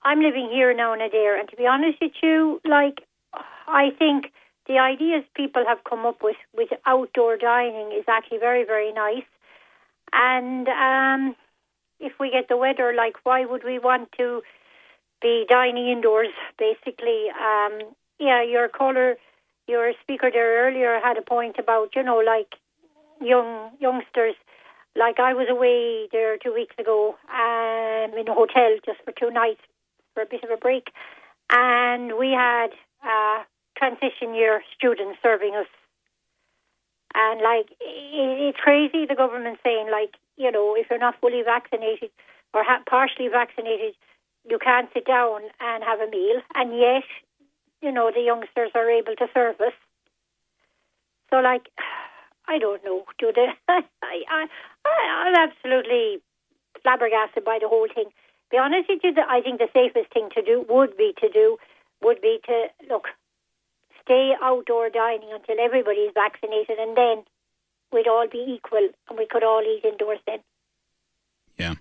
I'm 0.03 0.21
living 0.21 0.49
here 0.51 0.73
now 0.73 0.93
in 0.93 0.99
Adare, 0.99 1.39
and 1.39 1.49
to 1.49 1.55
be 1.55 1.67
honest 1.67 1.99
with 2.01 2.13
you, 2.23 2.61
like, 2.63 3.01
I 3.67 3.89
think 3.97 4.31
the 4.67 4.77
ideas 4.79 5.23
people 5.35 5.63
have 5.67 5.83
come 5.83 6.05
up 6.05 6.23
with 6.23 6.37
with 6.55 6.69
outdoor 6.85 7.37
dining 7.37 7.91
is 7.91 8.05
actually 8.07 8.37
very, 8.37 8.63
very 8.63 8.93
nice. 8.93 9.25
And 10.13 10.67
um, 10.69 11.35
if 11.99 12.13
we 12.19 12.31
get 12.31 12.47
the 12.47 12.57
weather, 12.57 12.93
like, 12.95 13.15
why 13.23 13.45
would 13.45 13.63
we 13.63 13.79
want 13.79 14.11
to 14.17 14.41
be 15.21 15.45
dining 15.49 15.89
indoors? 15.89 16.33
Basically, 16.57 17.27
um, 17.31 17.79
yeah, 18.19 18.41
your 18.43 18.69
caller, 18.69 19.15
your 19.67 19.91
speaker 20.01 20.29
there 20.31 20.65
earlier 20.65 20.99
had 21.03 21.17
a 21.17 21.21
point 21.21 21.57
about, 21.59 21.95
you 21.95 22.03
know, 22.03 22.19
like 22.19 22.55
young 23.21 23.71
youngsters. 23.79 24.35
Like 24.99 25.19
I 25.19 25.33
was 25.33 25.47
away 25.49 26.09
there 26.11 26.37
two 26.37 26.53
weeks 26.53 26.75
ago 26.77 27.15
um, 27.31 28.11
in 28.19 28.27
a 28.27 28.33
hotel 28.33 28.75
just 28.85 28.99
for 29.05 29.13
two 29.17 29.31
nights 29.31 29.61
for 30.13 30.23
a 30.23 30.25
bit 30.25 30.43
of 30.43 30.51
a 30.51 30.57
break, 30.57 30.91
and 31.49 32.17
we 32.19 32.31
had 32.31 32.69
uh, 33.01 33.43
transition 33.77 34.35
year 34.35 34.61
students 34.75 35.17
serving 35.23 35.55
us 35.55 35.67
and 37.15 37.41
like, 37.41 37.67
it's 37.81 38.59
crazy 38.59 39.05
the 39.05 39.15
government 39.15 39.57
saying, 39.63 39.87
like, 39.91 40.15
you 40.37 40.51
know, 40.51 40.75
if 40.77 40.87
you're 40.89 40.99
not 40.99 41.19
fully 41.19 41.41
vaccinated 41.43 42.11
or 42.53 42.63
ha- 42.63 42.83
partially 42.87 43.27
vaccinated, 43.27 43.95
you 44.49 44.59
can't 44.59 44.89
sit 44.93 45.05
down 45.05 45.41
and 45.59 45.83
have 45.83 45.99
a 45.99 46.09
meal. 46.09 46.41
And 46.55 46.77
yet, 46.77 47.03
you 47.81 47.91
know, 47.91 48.11
the 48.13 48.21
youngsters 48.21 48.71
are 48.75 48.89
able 48.89 49.15
to 49.15 49.27
serve 49.33 49.59
us. 49.59 49.73
So, 51.29 51.37
like, 51.37 51.69
I 52.47 52.57
don't 52.57 52.83
know. 52.83 53.03
Do 53.19 53.31
they? 53.35 53.47
I, 53.69 53.81
I, 54.01 54.45
I'm 54.85 55.35
absolutely 55.35 56.21
flabbergasted 56.81 57.43
by 57.43 57.59
the 57.61 57.67
whole 57.67 57.87
thing. 57.93 58.09
Be 58.51 58.57
honest 58.57 58.89
with 58.89 59.01
you, 59.03 59.13
I 59.27 59.41
think 59.41 59.59
the 59.59 59.69
safest 59.73 60.11
thing 60.13 60.29
to 60.35 60.41
do 60.41 60.65
would 60.69 60.97
be 60.97 61.13
to 61.21 61.29
do 61.29 61.57
would 62.01 62.21
be 62.21 62.39
to 62.45 62.67
look 62.89 63.07
stay 64.03 64.33
outdoor 64.41 64.89
dining 64.89 65.29
until 65.31 65.57
everybody's 65.63 66.11
vaccinated, 66.13 66.79
and 66.79 66.97
then 66.97 67.23
we'd 67.93 68.07
all 68.07 68.27
be 68.31 68.43
equal 68.47 68.89
and 69.09 69.17
we 69.17 69.27
could 69.29 69.43
all 69.43 69.61
eat 69.61 69.85
indoors 69.85 70.19
then. 70.25 70.39
Yeah. 71.57 71.75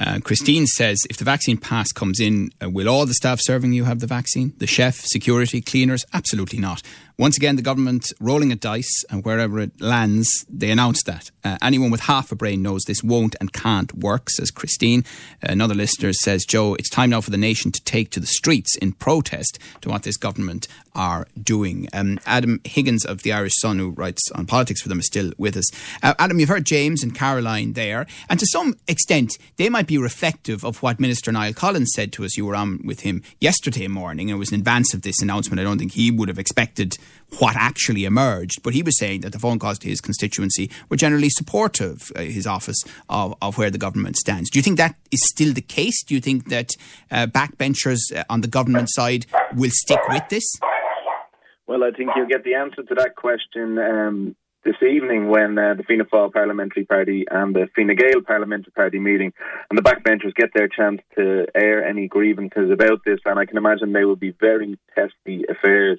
Uh, 0.00 0.18
Christine 0.20 0.66
says 0.66 0.98
if 1.10 1.18
the 1.18 1.24
vaccine 1.24 1.58
pass 1.58 1.92
comes 1.92 2.20
in, 2.20 2.50
uh, 2.62 2.70
will 2.70 2.88
all 2.88 3.04
the 3.04 3.14
staff 3.14 3.38
serving 3.42 3.72
you 3.72 3.84
have 3.84 4.00
the 4.00 4.06
vaccine? 4.06 4.54
The 4.58 4.66
chef, 4.66 4.96
security, 4.96 5.60
cleaners? 5.60 6.04
Absolutely 6.14 6.58
not. 6.58 6.82
Once 7.20 7.36
again, 7.36 7.56
the 7.56 7.60
government 7.60 8.06
rolling 8.18 8.50
a 8.50 8.56
dice, 8.56 9.04
and 9.10 9.22
wherever 9.26 9.60
it 9.60 9.78
lands, 9.78 10.46
they 10.48 10.70
announce 10.70 11.02
that. 11.02 11.30
Uh, 11.44 11.58
anyone 11.60 11.90
with 11.90 12.00
half 12.00 12.32
a 12.32 12.34
brain 12.34 12.62
knows 12.62 12.80
this 12.86 13.02
won't 13.02 13.36
and 13.42 13.52
can't 13.52 13.92
work, 13.92 14.30
says 14.30 14.50
Christine. 14.50 15.04
Another 15.42 15.74
listener 15.74 16.14
says, 16.14 16.46
Joe, 16.46 16.72
it's 16.76 16.88
time 16.88 17.10
now 17.10 17.20
for 17.20 17.30
the 17.30 17.36
nation 17.36 17.72
to 17.72 17.84
take 17.84 18.08
to 18.12 18.20
the 18.20 18.26
streets 18.26 18.74
in 18.78 18.92
protest 18.92 19.58
to 19.82 19.90
what 19.90 20.04
this 20.04 20.16
government 20.16 20.66
are 20.94 21.26
doing. 21.38 21.88
Um, 21.92 22.18
Adam 22.24 22.62
Higgins 22.64 23.04
of 23.04 23.22
the 23.22 23.34
Irish 23.34 23.52
Sun, 23.56 23.78
who 23.78 23.90
writes 23.90 24.30
on 24.34 24.46
politics 24.46 24.80
for 24.80 24.88
them, 24.88 25.00
is 25.00 25.06
still 25.06 25.32
with 25.36 25.58
us. 25.58 25.70
Uh, 26.02 26.14
Adam, 26.18 26.40
you've 26.40 26.48
heard 26.48 26.64
James 26.64 27.02
and 27.02 27.14
Caroline 27.14 27.74
there, 27.74 28.06
and 28.30 28.40
to 28.40 28.46
some 28.46 28.78
extent, 28.88 29.36
they 29.58 29.68
might 29.68 29.86
be 29.90 29.98
reflective 29.98 30.64
of 30.64 30.82
what 30.84 31.00
Minister 31.00 31.32
Niall 31.32 31.52
Collins 31.52 31.90
said 31.96 32.12
to 32.12 32.24
us. 32.24 32.36
You 32.36 32.46
were 32.46 32.54
on 32.54 32.80
with 32.84 33.00
him 33.00 33.24
yesterday 33.40 33.88
morning, 33.88 34.28
it 34.28 34.34
was 34.34 34.52
in 34.52 34.60
advance 34.60 34.94
of 34.94 35.02
this 35.02 35.20
announcement. 35.20 35.58
I 35.58 35.64
don't 35.64 35.78
think 35.78 35.92
he 35.92 36.12
would 36.12 36.28
have 36.28 36.38
expected 36.38 36.96
what 37.40 37.56
actually 37.56 38.04
emerged. 38.04 38.62
But 38.62 38.72
he 38.72 38.84
was 38.84 38.96
saying 38.96 39.22
that 39.22 39.32
the 39.32 39.40
phone 39.40 39.58
calls 39.58 39.80
to 39.80 39.88
his 39.88 40.00
constituency 40.00 40.70
were 40.88 40.96
generally 40.96 41.28
supportive, 41.28 42.12
uh, 42.14 42.20
his 42.20 42.46
office, 42.46 42.80
of, 43.08 43.34
of 43.42 43.58
where 43.58 43.68
the 43.68 43.78
government 43.78 44.16
stands. 44.16 44.48
Do 44.48 44.60
you 44.60 44.62
think 44.62 44.76
that 44.76 44.94
is 45.10 45.28
still 45.28 45.52
the 45.52 45.60
case? 45.60 46.04
Do 46.04 46.14
you 46.14 46.20
think 46.20 46.50
that 46.50 46.70
uh, 47.10 47.26
backbenchers 47.26 47.98
uh, 48.14 48.22
on 48.30 48.42
the 48.42 48.48
government 48.48 48.90
side 48.92 49.26
will 49.56 49.72
stick 49.72 50.00
with 50.08 50.28
this? 50.28 50.44
Well, 51.66 51.82
I 51.82 51.90
think 51.90 52.10
you'll 52.14 52.28
get 52.28 52.44
the 52.44 52.54
answer 52.54 52.84
to 52.84 52.94
that 52.94 53.16
question 53.16 53.76
um, 53.78 54.36
this 54.64 54.76
evening 54.82 55.28
when 55.28 55.58
uh, 55.58 55.74
the 55.74 55.82
Fianna 55.82 56.04
Fáil 56.04 56.32
Parliamentary 56.32 56.84
Party 56.84 57.24
and 57.30 57.54
the 57.54 57.68
Fine 57.74 57.94
Gael 57.96 58.22
Parliamentary 58.26 58.72
Party 58.72 58.98
meeting 58.98 59.32
and 59.68 59.78
the 59.78 59.82
backbenchers 59.82 60.34
get 60.34 60.50
their 60.54 60.68
chance 60.68 61.00
to 61.16 61.46
air 61.54 61.86
any 61.86 62.08
grievances 62.08 62.70
about 62.70 63.00
this. 63.04 63.20
And 63.24 63.38
I 63.38 63.46
can 63.46 63.56
imagine 63.56 63.92
they 63.92 64.04
will 64.04 64.16
be 64.16 64.34
very 64.38 64.78
testy 64.94 65.44
affairs. 65.48 65.98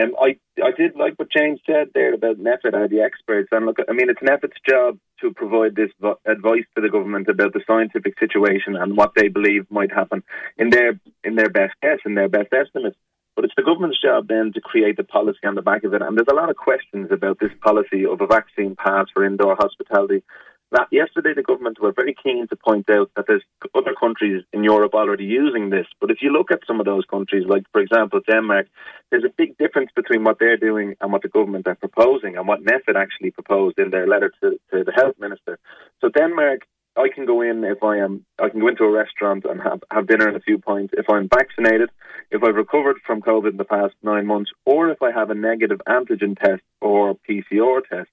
Um, 0.00 0.14
I 0.20 0.38
I 0.62 0.70
did 0.76 0.94
like 0.96 1.14
what 1.16 1.32
James 1.32 1.60
said 1.66 1.88
there 1.92 2.14
about 2.14 2.38
NPHET 2.38 2.74
are 2.74 2.88
the 2.88 3.00
experts, 3.00 3.48
and 3.50 3.66
look, 3.66 3.78
I 3.88 3.92
mean 3.92 4.10
it's 4.10 4.20
NPHET's 4.20 4.60
job 4.68 4.98
to 5.20 5.32
provide 5.32 5.74
this 5.74 5.90
vo- 6.00 6.20
advice 6.24 6.66
to 6.76 6.82
the 6.82 6.90
government 6.90 7.28
about 7.28 7.52
the 7.52 7.62
scientific 7.66 8.18
situation 8.18 8.76
and 8.76 8.96
what 8.96 9.12
they 9.16 9.28
believe 9.28 9.66
might 9.70 9.92
happen 9.92 10.22
in 10.56 10.70
their 10.70 11.00
in 11.24 11.34
their 11.34 11.48
best 11.48 11.74
guess, 11.82 11.98
in 12.06 12.14
their 12.14 12.28
best 12.28 12.52
estimates. 12.52 12.96
But 13.38 13.44
it's 13.44 13.54
the 13.56 13.62
government's 13.62 14.02
job 14.02 14.26
then 14.26 14.50
to 14.54 14.60
create 14.60 14.96
the 14.96 15.04
policy 15.04 15.46
on 15.46 15.54
the 15.54 15.62
back 15.62 15.84
of 15.84 15.94
it. 15.94 16.02
And 16.02 16.16
there's 16.16 16.26
a 16.28 16.34
lot 16.34 16.50
of 16.50 16.56
questions 16.56 17.12
about 17.12 17.38
this 17.38 17.52
policy 17.62 18.04
of 18.04 18.20
a 18.20 18.26
vaccine 18.26 18.74
pass 18.74 19.06
for 19.14 19.24
indoor 19.24 19.54
hospitality 19.54 20.24
that 20.72 20.88
yesterday 20.90 21.34
the 21.36 21.44
government 21.44 21.80
were 21.80 21.92
very 21.92 22.16
keen 22.20 22.48
to 22.48 22.56
point 22.56 22.90
out 22.90 23.12
that 23.14 23.26
there's 23.28 23.44
other 23.76 23.94
countries 23.94 24.42
in 24.52 24.64
Europe 24.64 24.92
already 24.92 25.22
using 25.22 25.70
this. 25.70 25.86
But 26.00 26.10
if 26.10 26.18
you 26.20 26.32
look 26.32 26.50
at 26.50 26.66
some 26.66 26.80
of 26.80 26.86
those 26.86 27.04
countries, 27.08 27.44
like 27.48 27.62
for 27.70 27.80
example 27.80 28.18
Denmark, 28.28 28.66
there's 29.12 29.22
a 29.22 29.32
big 29.38 29.56
difference 29.56 29.92
between 29.94 30.24
what 30.24 30.40
they're 30.40 30.56
doing 30.56 30.96
and 31.00 31.12
what 31.12 31.22
the 31.22 31.28
government 31.28 31.68
are 31.68 31.76
proposing 31.76 32.36
and 32.36 32.48
what 32.48 32.64
NPHET 32.64 32.96
actually 32.96 33.30
proposed 33.30 33.78
in 33.78 33.90
their 33.90 34.08
letter 34.08 34.32
to, 34.42 34.58
to 34.72 34.82
the 34.82 34.92
health 34.96 35.14
minister. 35.20 35.60
So 36.00 36.08
Denmark 36.08 36.62
I 36.98 37.08
can 37.14 37.26
go 37.26 37.42
in 37.42 37.62
if 37.62 37.82
I 37.82 37.98
am 37.98 38.26
I 38.40 38.48
can 38.48 38.60
go 38.60 38.68
into 38.68 38.82
a 38.82 38.90
restaurant 38.90 39.44
and 39.44 39.60
have, 39.62 39.80
have 39.90 40.08
dinner 40.08 40.26
and 40.26 40.36
a 40.36 40.40
few 40.40 40.58
points 40.58 40.92
if 40.96 41.06
I'm 41.08 41.28
vaccinated, 41.28 41.90
if 42.30 42.42
I've 42.42 42.56
recovered 42.56 42.96
from 43.06 43.22
COVID 43.22 43.50
in 43.50 43.56
the 43.56 43.64
past 43.64 43.94
nine 44.02 44.26
months, 44.26 44.50
or 44.66 44.90
if 44.90 45.00
I 45.00 45.12
have 45.12 45.30
a 45.30 45.34
negative 45.34 45.80
antigen 45.88 46.36
test 46.36 46.62
or 46.80 47.16
PCR 47.28 47.82
test. 47.88 48.10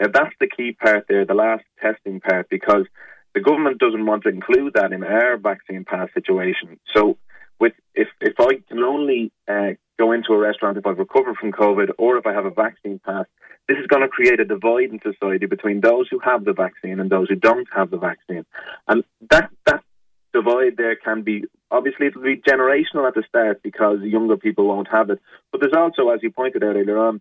Now, 0.00 0.08
that's 0.12 0.34
the 0.40 0.48
key 0.48 0.72
part 0.72 1.04
there, 1.08 1.26
the 1.26 1.34
last 1.34 1.64
testing 1.80 2.20
part, 2.20 2.48
because 2.48 2.86
the 3.34 3.40
government 3.40 3.78
doesn't 3.78 4.06
want 4.06 4.22
to 4.22 4.30
include 4.30 4.74
that 4.74 4.92
in 4.92 5.04
our 5.04 5.36
vaccine 5.36 5.84
pass 5.84 6.08
situation. 6.14 6.80
So, 6.94 7.18
with 7.60 7.74
if 7.94 8.08
if 8.20 8.40
I 8.40 8.54
can 8.68 8.78
only 8.82 9.30
uh, 9.46 9.72
go 9.98 10.12
into 10.12 10.32
a 10.32 10.38
restaurant 10.38 10.78
if 10.78 10.86
I've 10.86 10.98
recovered 10.98 11.36
from 11.36 11.52
COVID 11.52 11.90
or 11.98 12.16
if 12.16 12.26
I 12.26 12.32
have 12.32 12.46
a 12.46 12.50
vaccine 12.50 12.98
pass, 13.04 13.26
this 13.68 13.78
is 13.78 13.86
going 13.86 14.02
to 14.02 14.08
create 14.08 14.40
a 14.40 14.44
divide 14.44 14.90
in 14.90 15.00
society 15.02 15.46
between 15.46 15.80
those 15.80 16.08
who 16.10 16.18
have 16.18 16.44
the 16.44 16.52
vaccine 16.52 17.00
and 17.00 17.10
those 17.10 17.28
who 17.28 17.36
don't 17.36 17.68
have 17.74 17.90
the 17.90 17.98
vaccine, 17.98 18.44
and 18.88 19.04
that 19.30 19.50
that 19.66 19.82
divide 20.32 20.76
there 20.76 20.96
can 20.96 21.22
be 21.22 21.44
obviously 21.70 22.06
it'll 22.06 22.22
be 22.22 22.36
generational 22.36 23.06
at 23.06 23.14
the 23.14 23.22
start 23.28 23.62
because 23.62 24.00
younger 24.02 24.36
people 24.36 24.66
won't 24.66 24.88
have 24.88 25.10
it, 25.10 25.20
but 25.50 25.60
there's 25.60 25.74
also, 25.76 26.08
as 26.10 26.20
you 26.22 26.30
pointed 26.30 26.64
out 26.64 26.76
earlier 26.76 26.98
on 26.98 27.20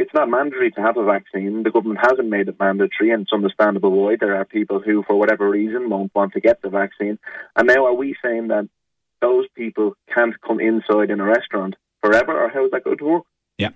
it's 0.00 0.14
not 0.14 0.30
mandatory 0.30 0.70
to 0.72 0.80
have 0.80 0.96
a 0.96 1.04
vaccine. 1.04 1.62
The 1.62 1.70
government 1.70 2.00
hasn't 2.02 2.28
made 2.28 2.48
it 2.48 2.58
mandatory, 2.58 3.10
and 3.10 3.22
it's 3.22 3.32
understandable 3.32 3.90
why. 3.90 4.16
There 4.18 4.34
are 4.34 4.46
people 4.46 4.80
who, 4.80 5.04
for 5.06 5.16
whatever 5.16 5.48
reason, 5.48 5.90
won't 5.90 6.14
want 6.14 6.32
to 6.32 6.40
get 6.40 6.62
the 6.62 6.70
vaccine. 6.70 7.18
And 7.54 7.68
now, 7.68 7.84
are 7.86 7.94
we 7.94 8.16
saying 8.24 8.48
that 8.48 8.68
those 9.20 9.46
people 9.54 9.94
can't 10.12 10.40
come 10.40 10.58
inside 10.58 11.10
in 11.10 11.20
a 11.20 11.24
restaurant 11.24 11.76
forever, 12.02 12.44
or 12.44 12.48
how 12.48 12.64
is 12.64 12.70
that 12.70 12.84
going 12.84 12.96
to 12.98 13.04
work? 13.04 13.24
Yeah. 13.58 13.70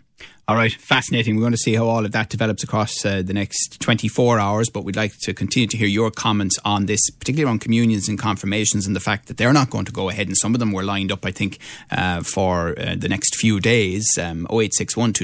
All 0.46 0.56
right, 0.56 0.72
fascinating. 0.74 1.36
We're 1.36 1.42
going 1.42 1.52
to 1.52 1.58
see 1.58 1.74
how 1.74 1.86
all 1.86 2.04
of 2.04 2.12
that 2.12 2.28
develops 2.28 2.62
across 2.62 3.02
uh, 3.02 3.22
the 3.22 3.32
next 3.32 3.80
24 3.80 4.38
hours, 4.38 4.68
but 4.68 4.84
we'd 4.84 4.94
like 4.94 5.16
to 5.20 5.32
continue 5.32 5.66
to 5.66 5.76
hear 5.78 5.86
your 5.86 6.10
comments 6.10 6.58
on 6.66 6.84
this, 6.84 7.00
particularly 7.18 7.48
around 7.48 7.60
communions 7.60 8.10
and 8.10 8.18
confirmations 8.18 8.86
and 8.86 8.94
the 8.94 9.00
fact 9.00 9.28
that 9.28 9.38
they're 9.38 9.54
not 9.54 9.70
going 9.70 9.86
to 9.86 9.92
go 9.92 10.10
ahead. 10.10 10.26
And 10.26 10.36
some 10.36 10.54
of 10.54 10.58
them 10.60 10.70
were 10.70 10.82
lined 10.82 11.10
up, 11.10 11.24
I 11.24 11.30
think, 11.30 11.58
uh, 11.90 12.22
for 12.22 12.78
uh, 12.78 12.94
the 12.94 13.08
next 13.08 13.36
few 13.36 13.58
days. 13.58 14.06
Um, 14.20 14.46
0861 14.50 15.14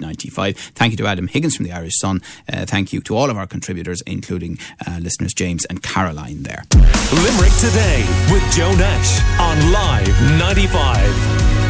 95 0.00 0.56
Thank 0.56 0.92
you 0.92 0.96
to 0.96 1.06
Adam 1.06 1.28
Higgins 1.28 1.56
from 1.56 1.66
the 1.66 1.72
Irish 1.72 1.98
Sun. 1.98 2.22
Uh, 2.50 2.64
thank 2.64 2.94
you 2.94 3.02
to 3.02 3.16
all 3.16 3.28
of 3.28 3.36
our 3.36 3.46
contributors, 3.46 4.00
including 4.06 4.58
uh, 4.86 5.00
listeners 5.02 5.34
James 5.34 5.66
and 5.66 5.82
Caroline 5.82 6.44
there. 6.44 6.64
Limerick 7.12 7.52
Today 7.60 8.06
with 8.32 8.50
Joe 8.54 8.74
Nash 8.76 9.20
on 9.38 9.70
Live 9.70 10.38
95. 10.38 11.69